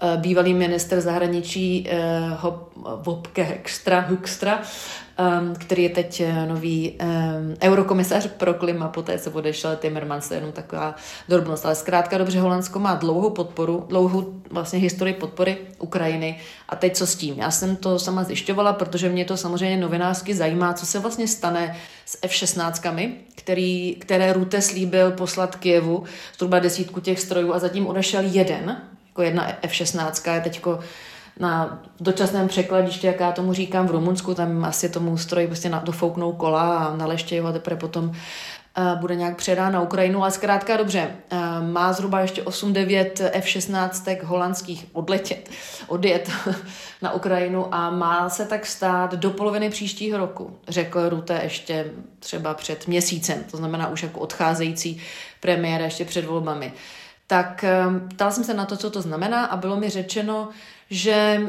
Eh, 0.00 0.16
bývalý 0.16 0.54
minister 0.54 1.00
zahraničí 1.00 1.86
eh, 1.88 2.20
Vopke 3.02 3.42
Hextra, 3.42 4.00
Huxtra, 4.00 4.62
ehm, 5.16 5.54
který 5.58 5.82
je 5.82 5.88
teď 5.88 6.20
eh, 6.20 6.46
nový 6.46 6.94
ehm, 6.98 7.54
eurokomisař 7.62 8.26
pro 8.26 8.54
klima, 8.54 8.88
poté 8.88 9.18
se 9.18 9.30
odešel 9.30 9.76
Timmermans, 9.76 10.30
jenom 10.30 10.52
taková 10.52 10.94
drobnost. 11.28 11.66
Ale 11.66 11.74
zkrátka 11.74 12.18
dobře, 12.18 12.40
Holandsko 12.40 12.78
má 12.78 12.94
dlouhou 12.94 13.30
podporu, 13.30 13.84
dlouhou 13.88 14.34
vlastně 14.50 14.78
historii 14.78 15.14
podpory 15.14 15.56
Ukrajiny. 15.78 16.40
A 16.68 16.76
teď 16.76 16.96
co 16.96 17.06
s 17.06 17.16
tím? 17.16 17.38
Já 17.38 17.50
jsem 17.50 17.76
to 17.76 17.98
sama 17.98 18.24
zjišťovala, 18.24 18.72
protože 18.72 19.08
mě 19.08 19.24
to 19.24 19.36
samozřejmě 19.36 19.76
novinářsky 19.76 20.34
zajímá, 20.34 20.72
co 20.74 20.86
se 20.86 20.98
vlastně 20.98 21.28
stane 21.28 21.76
s 22.06 22.18
F-16, 22.22 23.12
který, 23.34 23.94
které 23.94 24.32
Rute 24.32 24.62
slíbil 24.62 25.10
poslat 25.10 25.56
Kijevu, 25.56 26.04
zhruba 26.36 26.58
desítku 26.58 27.00
těch 27.00 27.20
strojů 27.20 27.54
a 27.54 27.58
zatím 27.58 27.86
odešel 27.86 28.22
jeden, 28.24 28.82
jako 29.08 29.22
jedna 29.22 29.48
F-16 29.62 30.34
je 30.34 30.40
teď 30.40 30.62
na 31.40 31.82
dočasném 32.00 32.48
překladišti, 32.48 33.06
jak 33.06 33.20
já 33.20 33.32
tomu 33.32 33.52
říkám 33.52 33.86
v 33.86 33.90
Rumunsku, 33.90 34.34
tam 34.34 34.64
asi 34.64 34.88
tomu 34.88 35.18
stroji 35.18 35.46
prostě 35.46 35.70
dofouknou 35.84 36.32
kola 36.32 36.78
a 36.78 36.96
naleštějí 36.96 37.40
ho 37.40 37.48
a 37.48 37.52
teprve 37.52 37.76
potom 37.76 38.12
bude 39.00 39.14
nějak 39.14 39.36
předán 39.36 39.72
na 39.72 39.80
Ukrajinu, 39.80 40.22
ale 40.22 40.30
zkrátka 40.30 40.76
dobře, 40.76 41.10
uh, 41.32 41.38
má 41.72 41.92
zhruba 41.92 42.20
ještě 42.20 42.42
8-9 42.42 43.30
F-16 43.32 44.24
holandských 44.24 44.86
odletět, 44.92 45.50
odjet 45.86 46.30
na 47.02 47.12
Ukrajinu 47.12 47.74
a 47.74 47.90
má 47.90 48.28
se 48.28 48.44
tak 48.44 48.66
stát 48.66 49.14
do 49.14 49.30
poloviny 49.30 49.70
příštího 49.70 50.18
roku, 50.18 50.58
řekl 50.68 51.08
Rute 51.08 51.40
ještě 51.42 51.86
třeba 52.18 52.54
před 52.54 52.86
měsícem, 52.88 53.44
to 53.50 53.56
znamená 53.56 53.88
už 53.88 54.02
jako 54.02 54.20
odcházející 54.20 55.00
premiér 55.40 55.80
ještě 55.80 56.04
před 56.04 56.24
volbami. 56.24 56.72
Tak 57.26 57.64
ehm, 57.64 58.08
ptala 58.08 58.30
jsem 58.30 58.44
se 58.44 58.54
na 58.54 58.64
to, 58.64 58.76
co 58.76 58.90
to 58.90 59.02
znamená 59.02 59.44
a 59.44 59.56
bylo 59.56 59.76
mi 59.76 59.90
řečeno, 59.90 60.48
že 60.90 61.40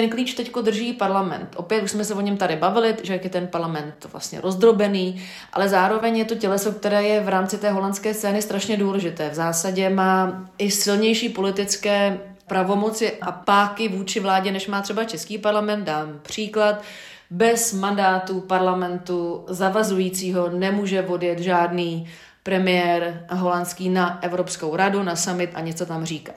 ten 0.00 0.10
klíč 0.10 0.34
teď 0.34 0.52
drží 0.62 0.92
parlament. 0.92 1.54
Opět 1.56 1.82
už 1.82 1.90
jsme 1.90 2.04
se 2.04 2.14
o 2.14 2.20
něm 2.20 2.36
tady 2.36 2.56
bavili, 2.56 2.96
že 3.02 3.12
je 3.12 3.30
ten 3.30 3.46
parlament 3.46 4.06
vlastně 4.12 4.40
rozdrobený, 4.40 5.22
ale 5.52 5.68
zároveň 5.68 6.16
je 6.16 6.24
to 6.24 6.34
těleso, 6.34 6.72
které 6.72 7.02
je 7.02 7.20
v 7.20 7.28
rámci 7.28 7.58
té 7.58 7.70
holandské 7.70 8.14
scény 8.14 8.42
strašně 8.42 8.76
důležité. 8.76 9.30
V 9.30 9.34
zásadě 9.34 9.90
má 9.90 10.44
i 10.58 10.70
silnější 10.70 11.28
politické 11.28 12.18
pravomoci 12.46 13.12
a 13.20 13.32
páky 13.32 13.88
vůči 13.88 14.20
vládě, 14.20 14.52
než 14.52 14.66
má 14.66 14.82
třeba 14.82 15.04
český 15.04 15.38
parlament. 15.38 15.84
Dám 15.84 16.20
příklad. 16.22 16.82
Bez 17.30 17.72
mandátu 17.72 18.40
parlamentu 18.40 19.44
zavazujícího 19.48 20.50
nemůže 20.50 21.02
odjet 21.02 21.38
žádný 21.38 22.08
premiér 22.42 23.26
holandský 23.30 23.88
na 23.88 24.18
Evropskou 24.22 24.76
radu, 24.76 25.02
na 25.02 25.16
summit 25.16 25.50
a 25.54 25.60
něco 25.60 25.86
tam 25.86 26.04
říkat. 26.04 26.36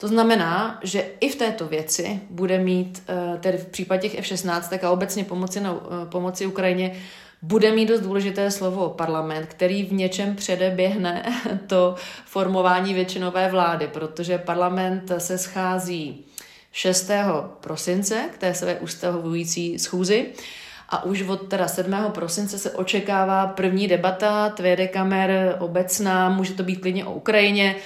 To 0.00 0.08
znamená, 0.08 0.80
že 0.82 1.06
i 1.20 1.28
v 1.28 1.36
této 1.36 1.66
věci 1.66 2.20
bude 2.30 2.58
mít, 2.58 3.02
eh, 3.08 3.38
tedy 3.38 3.58
v 3.58 3.66
případě 3.66 4.08
těch 4.08 4.18
F-16 4.18 4.84
a 4.84 4.90
obecně 4.90 5.24
pomoci, 5.24 5.60
na, 5.60 5.74
eh, 5.74 6.06
pomoci 6.06 6.46
Ukrajině, 6.46 6.96
bude 7.42 7.72
mít 7.72 7.86
dost 7.86 8.00
důležité 8.00 8.50
slovo 8.50 8.88
parlament, 8.88 9.46
který 9.46 9.82
v 9.82 9.92
něčem 9.92 10.36
předeběhne 10.36 11.22
to 11.66 11.94
formování 12.26 12.94
většinové 12.94 13.50
vlády, 13.50 13.88
protože 13.88 14.38
parlament 14.38 15.12
se 15.18 15.38
schází 15.38 16.24
6. 16.72 17.10
prosince 17.60 18.28
k 18.34 18.38
té 18.38 18.54
své 18.54 18.74
ustavující 18.74 19.78
schůzi 19.78 20.26
a 20.88 21.04
už 21.04 21.22
od 21.22 21.48
teda 21.48 21.68
7. 21.68 22.10
prosince 22.12 22.58
se 22.58 22.70
očekává 22.70 23.46
první 23.46 23.88
debata 23.88 24.48
Tvede 24.48 24.88
kamer 24.88 25.56
obecná, 25.58 26.28
může 26.28 26.54
to 26.54 26.62
být 26.62 26.76
klidně 26.76 27.04
o 27.04 27.12
Ukrajině, 27.12 27.76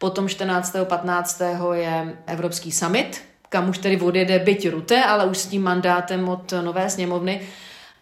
potom 0.00 0.28
14. 0.28 0.76
15. 0.84 1.42
je 1.72 2.16
Evropský 2.26 2.72
summit, 2.72 3.22
kam 3.48 3.68
už 3.68 3.78
tedy 3.78 4.00
odjede 4.00 4.38
byť 4.38 4.68
Rute, 4.70 5.04
ale 5.04 5.26
už 5.26 5.38
s 5.38 5.46
tím 5.46 5.62
mandátem 5.62 6.28
od 6.28 6.52
nové 6.64 6.90
sněmovny. 6.90 7.40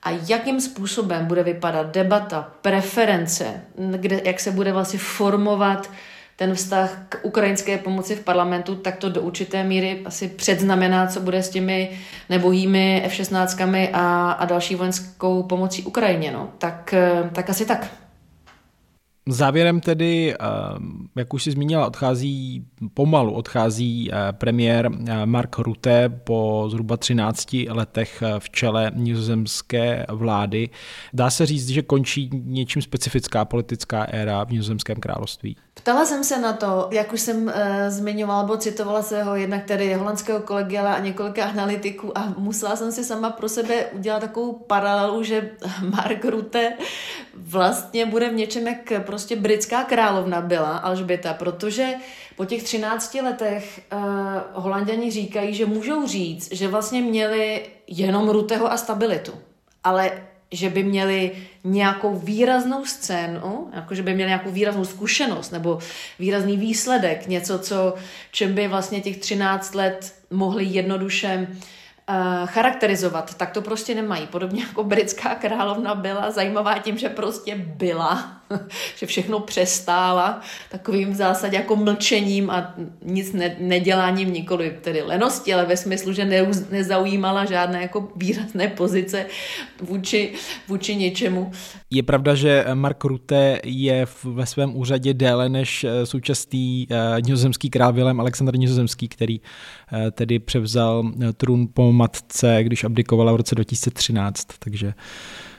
A 0.03 0.11
jakým 0.29 0.61
způsobem 0.61 1.27
bude 1.27 1.43
vypadat 1.43 1.87
debata, 1.87 2.53
preference, 2.63 3.61
kde, 3.77 4.21
jak 4.25 4.41
se 4.41 4.51
bude 4.51 4.73
vlastně 4.73 4.99
formovat 4.99 5.91
ten 6.37 6.55
vztah 6.55 6.99
k 7.09 7.19
ukrajinské 7.23 7.79
pomoci 7.79 8.17
v 8.17 8.25
parlamentu, 8.25 8.77
tak 8.77 8.97
to 8.97 9.09
do 9.09 9.21
určité 9.21 9.65
míry 9.65 10.03
asi 10.05 10.29
předznamená, 10.29 11.07
co 11.07 11.21
bude 11.21 11.43
s 11.43 11.51
těmi 11.51 11.99
nebohými 12.29 13.03
F-16 13.07 13.91
a, 13.93 14.33
a 14.33 14.45
další 14.45 14.75
vojenskou 14.75 15.43
pomocí 15.43 15.83
Ukrajině. 15.83 16.33
No. 16.33 16.51
Tak, 16.59 16.95
eh, 16.95 17.31
tak 17.33 17.51
asi 17.51 17.67
tak. 17.67 18.08
Závěrem 19.31 19.81
tedy, 19.81 20.35
eh, 20.35 20.37
jak 21.17 21.35
už 21.35 21.43
si 21.43 21.51
zmínila, 21.51 21.87
odchází 21.87 22.67
pomalu, 22.95 23.33
odchází 23.33 24.11
eh, 24.13 24.33
premiér 24.33 24.91
eh, 25.09 25.27
Mark 25.27 25.59
Rutte 25.59 26.09
po 26.09 26.67
zhruba 26.71 26.97
13 26.97 27.57
letech 27.69 28.23
v 28.39 28.51
čele 28.51 28.93
nizozemské 28.95 30.07
vlády. 30.09 30.71
Dá 31.13 31.31
se 31.31 31.47
říct, 31.47 31.69
že 31.69 31.83
končí 31.83 32.31
něčím 32.45 32.83
specifická 32.83 33.45
politická 33.45 34.05
éra 34.05 34.45
v 34.45 34.51
nizozemském 34.51 34.97
království? 34.97 35.57
Ptala 35.75 36.07
jsem 36.07 36.25
se 36.25 36.39
na 36.39 36.53
to, 36.53 36.89
jak 36.91 37.13
už 37.13 37.21
jsem 37.21 37.43
uh, 37.47 37.53
zmiňovala, 37.89 38.43
nebo 38.43 38.57
citovala 38.57 39.03
se 39.03 39.23
ho 39.23 39.37
jednak 39.37 39.65
tedy 39.65 39.95
holandského 39.95 40.41
kolegiala 40.41 40.93
a 40.93 40.99
několika 40.99 41.45
analytiků 41.45 42.19
a 42.19 42.35
musela 42.39 42.77
jsem 42.77 42.93
si 42.93 43.05
sama 43.05 43.31
pro 43.31 43.49
sebe 43.49 43.87
udělat 43.87 44.21
takovou 44.21 44.53
paralelu, 44.53 45.23
že 45.23 45.51
Mark 45.91 46.25
Rutte 46.25 46.73
vlastně 47.35 48.07
bude 48.07 48.31
v 48.31 48.35
něčem, 48.35 48.67
jak 48.67 48.93
prostě 49.19 49.37
britská 49.37 49.85
královna 49.85 50.41
byla 50.41 50.77
Alžběta, 50.77 51.35
protože 51.35 51.89
po 52.37 52.45
těch 52.45 52.63
13 52.63 53.15
letech 53.15 53.81
uh, 53.93 53.99
holanděni 54.53 55.11
říkají, 55.11 55.55
že 55.55 55.67
můžou 55.67 56.07
říct, 56.07 56.53
že 56.53 56.69
vlastně 56.69 57.03
měli 57.03 57.67
jenom 57.87 58.29
Ruteho 58.29 58.73
a 58.73 58.77
stabilitu. 58.77 59.33
Ale 59.85 60.13
že 60.53 60.71
by 60.71 60.85
měli 60.85 61.33
nějakou 61.65 62.15
výraznou 62.15 62.85
scénu, 62.85 63.71
jako 63.75 63.95
že 63.95 64.03
by 64.03 64.15
měli 64.15 64.31
nějakou 64.31 64.51
výraznou 64.51 64.85
zkušenost 64.85 65.51
nebo 65.51 65.79
výrazný 66.19 66.57
výsledek, 66.57 67.27
něco, 67.27 67.59
co, 67.59 67.95
čem 68.33 68.55
by 68.55 68.69
vlastně 68.69 69.01
těch 69.01 69.17
13 69.17 69.75
let 69.75 70.15
mohli 70.31 70.65
jednoduše 70.65 71.49
uh, 71.49 72.47
charakterizovat, 72.47 73.35
tak 73.35 73.51
to 73.51 73.63
prostě 73.63 73.95
nemají. 73.95 74.27
Podobně 74.27 74.63
jako 74.63 74.85
britská 74.85 75.35
královna 75.35 75.95
byla 75.95 76.31
zajímavá 76.31 76.79
tím, 76.79 76.99
že 76.99 77.09
prostě 77.09 77.55
byla, 77.55 78.38
že 78.97 79.07
všechno 79.07 79.41
přestála 79.41 80.41
takovým 80.71 81.13
v 81.13 81.15
zásadě 81.15 81.57
jako 81.57 81.77
mlčením 81.77 82.51
a 82.51 82.75
nic 83.05 83.33
ne, 83.33 83.57
neděláním 83.59 84.33
nikoli 84.33 84.79
tedy 84.81 85.03
lenosti, 85.03 85.55
ale 85.55 85.67
ve 85.67 85.77
smyslu, 85.77 86.13
že 86.13 86.25
ne, 86.25 86.47
nezaujímala 86.71 87.45
žádné 87.45 87.83
jako 87.83 88.09
výrazné 88.17 88.69
pozice 88.69 89.27
vůči, 89.83 90.33
vůči 90.69 90.97
něčemu. 90.97 91.53
Je 91.91 92.03
pravda, 92.03 92.35
že 92.35 92.65
Mark 92.75 93.05
Rutte 93.05 93.61
je 93.65 94.07
ve 94.25 94.47
svém 94.47 94.77
úřadě 94.77 95.15
déle 95.15 95.49
než 95.49 95.85
eh, 95.85 96.07
současný 96.07 96.89
uh, 96.91 96.97
nizozemský 97.21 97.71
král 97.71 97.93
Vilém 97.93 98.21
Alexandr 98.21 98.57
Nizozemský, 98.57 99.09
který 99.09 99.41
uh, 99.41 99.99
tedy 100.11 100.39
převzal 100.39 101.13
trůn 101.37 101.69
po 101.75 101.93
matce, 101.93 102.59
když 102.63 102.85
abdikovala 102.85 103.33
v 103.33 103.37
roce 103.37 103.55
2013, 103.55 104.47
takže 104.59 104.95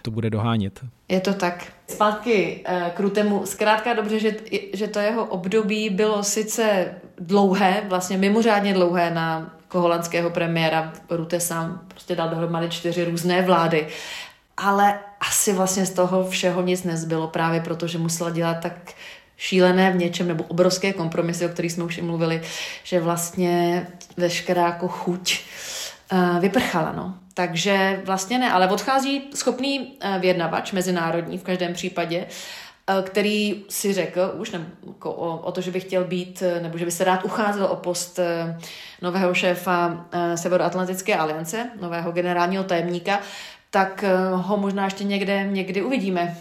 to 0.09 0.13
bude 0.13 0.29
dohánět. 0.29 0.79
Je 1.09 1.19
to 1.19 1.33
tak. 1.33 1.65
Zpátky 1.87 2.65
uh, 2.69 2.89
k 2.89 2.99
Rutemu. 2.99 3.45
Zkrátka 3.45 3.93
dobře, 3.93 4.19
že, 4.19 4.35
že 4.73 4.87
to 4.87 4.99
jeho 4.99 5.25
období 5.25 5.89
bylo 5.89 6.23
sice 6.23 6.95
dlouhé, 7.19 7.83
vlastně 7.87 8.17
mimořádně 8.17 8.73
dlouhé 8.73 9.11
na 9.11 9.53
holandského 9.71 10.29
premiéra. 10.29 10.93
Rute 11.09 11.39
sám 11.39 11.81
prostě 11.87 12.15
dal 12.15 12.29
dohromady 12.29 12.69
čtyři 12.69 13.05
různé 13.05 13.41
vlády. 13.41 13.87
Ale 14.57 14.99
asi 15.19 15.53
vlastně 15.53 15.85
z 15.85 15.93
toho 15.93 16.29
všeho 16.29 16.61
nic 16.61 16.83
nezbylo, 16.83 17.27
právě 17.27 17.61
proto, 17.61 17.87
že 17.87 17.97
musela 17.97 18.29
dělat 18.29 18.57
tak 18.61 18.91
šílené 19.37 19.91
v 19.91 19.95
něčem, 19.95 20.27
nebo 20.27 20.43
obrovské 20.43 20.93
kompromisy, 20.93 21.45
o 21.45 21.49
kterých 21.49 21.71
jsme 21.71 21.83
už 21.83 21.97
i 21.97 22.01
mluvili, 22.01 22.41
že 22.83 22.99
vlastně 22.99 23.87
veškerá 24.17 24.65
jako 24.65 24.87
chuť 24.87 25.39
uh, 25.39 25.78
vyprchala. 26.39 26.91
No. 26.91 27.15
Takže 27.33 28.01
vlastně 28.05 28.39
ne, 28.39 28.51
ale 28.51 28.69
odchází 28.69 29.21
schopný 29.35 29.79
uh, 29.79 30.21
vyjednavač, 30.21 30.71
mezinárodní 30.71 31.37
v 31.37 31.43
každém 31.43 31.73
případě, 31.73 32.25
uh, 32.25 33.05
který 33.05 33.63
si 33.69 33.93
řekl 33.93 34.31
už 34.33 34.51
nebo, 34.51 34.65
jako 34.87 35.11
o, 35.11 35.37
o 35.37 35.51
to, 35.51 35.61
že 35.61 35.71
by 35.71 35.79
chtěl 35.79 36.03
být, 36.03 36.43
nebo 36.61 36.77
že 36.77 36.85
by 36.85 36.91
se 36.91 37.03
rád 37.03 37.23
ucházel 37.23 37.65
o 37.65 37.75
post 37.75 38.19
nového 39.01 39.33
šéfa 39.33 40.05
Severoatlantické 40.35 41.15
aliance, 41.15 41.69
nového 41.81 42.11
generálního 42.11 42.63
tajemníka, 42.63 43.19
tak 43.69 44.05
ho 44.33 44.57
možná 44.57 44.85
ještě 44.85 45.03
někde 45.03 45.47
někdy 45.51 45.81
uvidíme, 45.81 46.37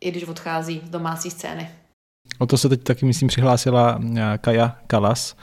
i 0.00 0.10
když 0.10 0.24
odchází 0.24 0.82
z 0.86 0.90
domácí 0.90 1.30
scény. 1.30 1.70
O 2.38 2.46
to 2.46 2.58
se 2.58 2.68
teď 2.68 2.82
taky, 2.82 3.06
myslím, 3.06 3.28
přihlásila 3.28 4.00
Kaja 4.40 4.76
Kalas, 4.86 5.36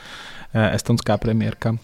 estonská 0.71 1.17
premiérka. 1.17 1.75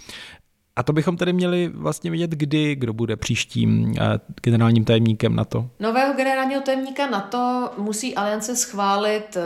A 0.79 0.83
to 0.83 0.93
bychom 0.93 1.17
tedy 1.17 1.33
měli 1.33 1.71
vlastně 1.73 2.11
vidět, 2.11 2.31
kdy, 2.31 2.75
kdo 2.75 2.93
bude 2.93 3.15
příštím 3.15 3.93
eh, 3.99 4.19
generálním 4.43 4.85
tajemníkem 4.85 5.35
NATO. 5.35 5.69
Nového 5.79 6.13
generálního 6.13 6.61
tajemníka 6.61 7.09
NATO 7.09 7.71
musí 7.77 8.15
aliance 8.15 8.55
schválit 8.55 9.37
eh, 9.37 9.41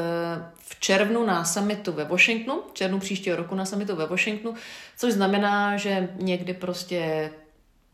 v 0.58 0.80
červnu 0.80 1.26
na 1.26 1.44
summitu 1.44 1.92
ve 1.92 2.04
Washingtonu, 2.04 2.62
v 2.72 2.74
červnu 2.74 3.00
příštího 3.00 3.36
roku 3.36 3.56
na 3.56 3.66
summitu 3.66 3.96
ve 3.96 4.06
Washingtonu, 4.06 4.56
což 4.98 5.14
znamená, 5.14 5.78
že 5.78 6.10
někdy 6.20 6.54
prostě 6.54 7.30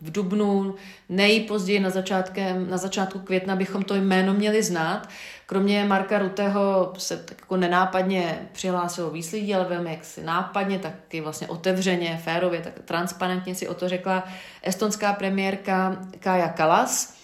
v 0.02 0.12
dubnu, 0.12 0.76
nejpozději 1.10 1.80
na, 1.80 1.90
začátkem, 1.90 2.70
na 2.70 2.78
začátku 2.78 3.20
května 3.20 3.56
bychom 3.56 3.84
to 3.84 3.96
jméno 3.96 4.34
měli 4.34 4.64
znát. 4.64 5.10
Kromě 5.46 5.86
Marka 5.86 6.20
Ruteho 6.20 6.94
se 6.98 7.18
tak 7.18 7.38
jako 7.40 7.58
nenápadně 7.58 8.50
přihlásilo 8.52 9.10
víc 9.10 9.32
lidí, 9.32 9.56
ale 9.56 9.66
velmi 9.66 9.92
jaksi 9.92 10.24
nápadně, 10.24 10.80
taky 10.80 11.22
vlastně 11.22 11.48
otevřeně, 11.48 12.22
férově, 12.24 12.62
tak 12.62 12.74
transparentně 12.86 13.56
si 13.56 13.68
o 13.68 13.74
to 13.74 13.90
řekla 13.90 14.24
estonská 14.64 15.14
premiérka 15.14 15.98
Kaja 16.20 16.50
Kalas, 16.50 17.18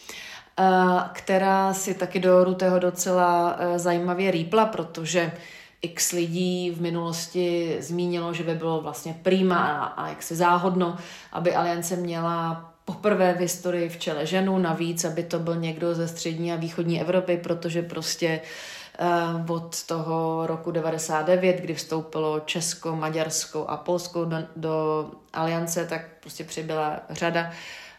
eh, 0.59 0.63
která 1.13 1.73
si 1.73 1.93
taky 1.93 2.19
do 2.19 2.43
Ruteho 2.43 2.79
docela 2.79 3.55
eh, 3.59 3.79
zajímavě 3.79 4.31
rýpla, 4.31 4.65
protože 4.65 5.31
x 5.86 6.12
lidí 6.12 6.71
v 6.71 6.82
minulosti 6.82 7.78
zmínilo, 7.80 8.34
že 8.34 8.43
by 8.43 8.56
bylo 8.56 8.82
vlastně 8.82 9.15
prýma 9.24 9.58
a, 9.58 9.86
a 9.86 10.08
jaksi 10.08 10.36
záhodno, 10.36 10.98
aby 11.32 11.56
aliance 11.56 11.95
měla 11.95 12.71
poprvé 12.86 13.34
v 13.34 13.39
historii 13.39 13.89
v 13.89 13.98
čele 13.98 14.26
ženu, 14.26 14.58
navíc, 14.58 15.06
aby 15.06 15.24
to 15.24 15.39
byl 15.39 15.56
někdo 15.56 15.95
ze 15.95 16.08
střední 16.08 16.54
a 16.54 16.56
východní 16.56 17.02
Evropy, 17.02 17.38
protože 17.38 17.82
prostě 17.82 18.41
uh, 19.45 19.52
od 19.52 19.84
toho 19.84 20.48
roku 20.48 20.71
99, 20.71 21.62
kdy 21.62 21.74
vstoupilo 21.74 22.39
Česko, 22.39 22.95
Maďarsko 22.95 23.67
a 23.67 23.78
Polsko 23.78 24.26
do, 24.26 24.38
do 24.56 25.06
aliance, 25.34 25.86
tak 25.86 26.02
prostě 26.19 26.43
přibyla 26.43 27.00
řada 27.10 27.52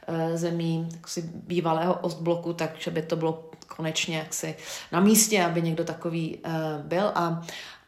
uh, 0.09 0.37
zemí 0.37 0.89
bývalého 1.33 1.95
Ostbloku, 1.95 2.53
takže 2.53 2.91
by 2.91 3.03
to 3.03 3.17
bylo 3.17 3.51
konečně 3.67 4.19
jaksi 4.19 4.55
na 4.93 5.01
místě, 5.01 5.45
aby 5.45 5.63
někdo 5.63 5.85
takový 5.85 6.37
uh, 6.37 6.53
byl. 6.83 7.13
A 7.15 7.43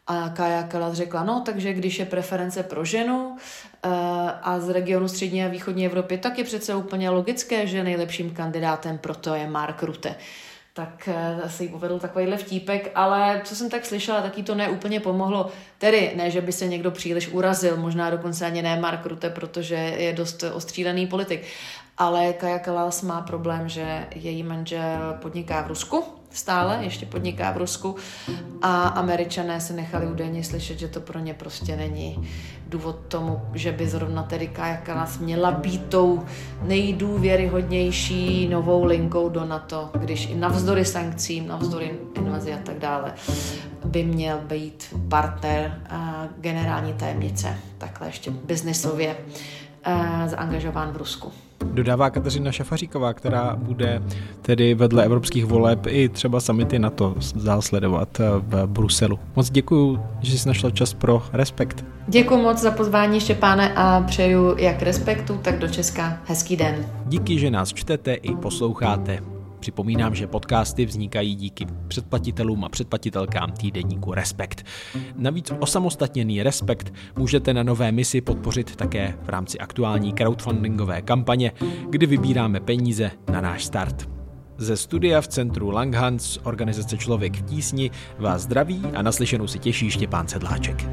a 0.09 0.29
Kaja 0.29 0.62
Kalas 0.62 0.94
řekla, 0.94 1.25
no, 1.25 1.42
takže 1.47 1.73
když 1.73 1.99
je 1.99 2.07
preference 2.07 2.62
pro 2.62 2.85
ženu 2.85 3.29
uh, 3.29 3.92
a 4.42 4.61
z 4.61 4.68
regionu 4.68 5.09
střední 5.09 5.44
a 5.44 5.49
východní 5.49 5.87
Evropy, 5.87 6.18
tak 6.18 6.38
je 6.38 6.44
přece 6.44 6.75
úplně 6.75 7.11
logické, 7.11 7.66
že 7.66 7.85
nejlepším 7.85 8.31
kandidátem 8.31 8.99
pro 8.99 9.14
to 9.14 9.35
je 9.35 9.47
Mark 9.47 9.83
Rutte. 9.83 10.14
Tak 10.73 11.09
uh, 11.42 11.49
se 11.49 11.62
jí 11.62 11.68
povedl 11.68 11.99
takovýhle 11.99 12.37
vtípek, 12.37 12.90
ale 12.94 13.40
co 13.44 13.57
jsem 13.57 13.71
tak 13.71 13.87
slyšela, 13.87 14.23
taky 14.23 14.42
to 14.42 14.55
neúplně 14.55 15.01
pomohlo. 15.01 15.51
Tedy 15.79 16.12
ne, 16.16 16.31
že 16.31 16.40
by 16.40 16.53
se 16.53 16.66
někdo 16.66 16.90
příliš 16.90 17.29
urazil, 17.29 17.77
možná 17.77 18.11
dokonce 18.11 18.47
ani 18.47 18.62
ne 18.62 18.81
Mark 18.81 19.07
Rutte, 19.07 19.31
protože 19.31 19.75
je 19.75 20.12
dost 20.12 20.44
ostřílený 20.53 21.07
politik. 21.07 21.42
Ale 21.99 22.33
Kaja 22.33 22.59
Kalas 22.59 23.03
má 23.03 23.21
problém, 23.21 23.68
že 23.68 24.07
její 24.14 24.42
manžel 24.42 25.18
podniká 25.23 25.62
v 25.62 25.66
Rusku, 25.66 26.17
stále 26.31 26.79
ještě 26.81 27.07
podniká 27.07 27.53
v 27.53 27.57
Rusku 27.57 27.97
a 28.62 28.88
američané 28.88 29.61
se 29.61 29.73
nechali 29.73 30.07
údajně 30.07 30.45
slyšet, 30.45 30.79
že 30.79 30.88
to 30.88 31.01
pro 31.01 31.19
ně 31.19 31.35
prostě 31.35 31.77
není 31.77 32.29
důvod 32.69 32.97
tomu, 33.09 33.41
že 33.55 33.73
by 33.73 33.88
zrovna 33.88 34.23
tedy 34.23 34.51
Kalas 34.83 35.19
měla 35.19 35.51
být 35.51 35.85
tou 35.85 36.25
nejdůvěryhodnější 36.62 38.49
novou 38.49 38.85
linkou 38.85 39.29
do 39.29 39.45
NATO, 39.45 39.91
když 39.95 40.27
i 40.27 40.35
navzdory 40.35 40.85
sankcím, 40.85 41.47
navzdory 41.49 41.99
invazi 42.14 42.55
a 42.55 42.59
tak 42.59 42.79
dále, 42.79 43.14
by 43.85 44.05
měl 44.05 44.38
být 44.38 44.95
partner 45.09 45.83
generální 46.38 46.93
tajemnice, 46.93 47.59
takhle 47.79 48.09
ještě 48.09 48.31
biznisově 48.31 49.17
zaangažován 50.27 50.93
v 50.93 50.97
Rusku. 50.97 51.33
Dodává 51.64 52.11
Kateřina 52.11 52.53
Šafaříková, 52.53 53.12
která 53.12 53.57
bude 53.57 54.03
tedy 54.42 54.75
vedle 54.75 55.05
evropských 55.05 55.44
voleb 55.44 55.87
i 55.87 56.09
třeba 56.09 56.40
samity 56.40 56.79
na 56.79 56.90
to 56.90 57.14
dál 57.44 57.62
sledovat 57.62 58.18
v 58.18 58.66
Bruselu. 58.66 59.18
Moc 59.37 59.51
děkuji, 59.51 59.99
že 60.21 60.38
jsi 60.38 60.49
našla 60.49 60.71
čas 60.71 60.94
pro 60.94 61.23
Respekt. 61.33 61.85
Děkuji 62.09 62.42
moc 62.42 62.59
za 62.59 62.71
pozvání, 62.71 63.21
Štěpáne, 63.21 63.75
a 63.77 64.01
přeju 64.01 64.55
jak 64.59 64.83
Respektu, 64.83 65.38
tak 65.42 65.59
do 65.59 65.68
Česka 65.68 66.18
hezký 66.27 66.57
den. 66.57 66.87
Díky, 67.07 67.38
že 67.38 67.51
nás 67.51 67.73
čtete 67.73 68.14
i 68.14 68.37
posloucháte. 68.37 69.38
Připomínám, 69.61 70.14
že 70.14 70.27
podcasty 70.27 70.87
vznikají 70.87 71.35
díky 71.35 71.66
předplatitelům 71.88 72.64
a 72.64 72.68
předplatitelkám 72.68 73.53
týdeníku 73.53 74.14
Respekt. 74.14 74.66
Navíc 75.16 75.53
osamostatněný 75.59 76.42
Respekt 76.42 76.94
můžete 77.16 77.55
na 77.55 77.62
nové 77.62 77.92
misi 77.92 78.21
podpořit 78.21 78.77
také 78.77 79.14
v 79.23 79.29
rámci 79.29 79.59
aktuální 79.59 80.12
crowdfundingové 80.12 81.03
kampaně, 81.03 81.53
kdy 81.90 82.07
vybíráme 82.07 82.61
peníze 82.61 83.11
na 83.33 83.40
náš 83.40 83.64
start. 83.64 84.09
Ze 84.59 84.77
studia 84.77 85.21
v 85.21 85.29
centru 85.29 85.71
Langhans 85.71 86.38
organizace 86.42 86.97
Člověk 86.97 87.37
v 87.37 87.42
tísni 87.42 87.90
vás 88.18 88.42
zdraví 88.42 88.83
a 88.94 89.03
naslyšenou 89.03 89.47
si 89.47 89.59
těší 89.59 89.90
Štěpán 89.90 90.29
Sedláček. 90.29 90.88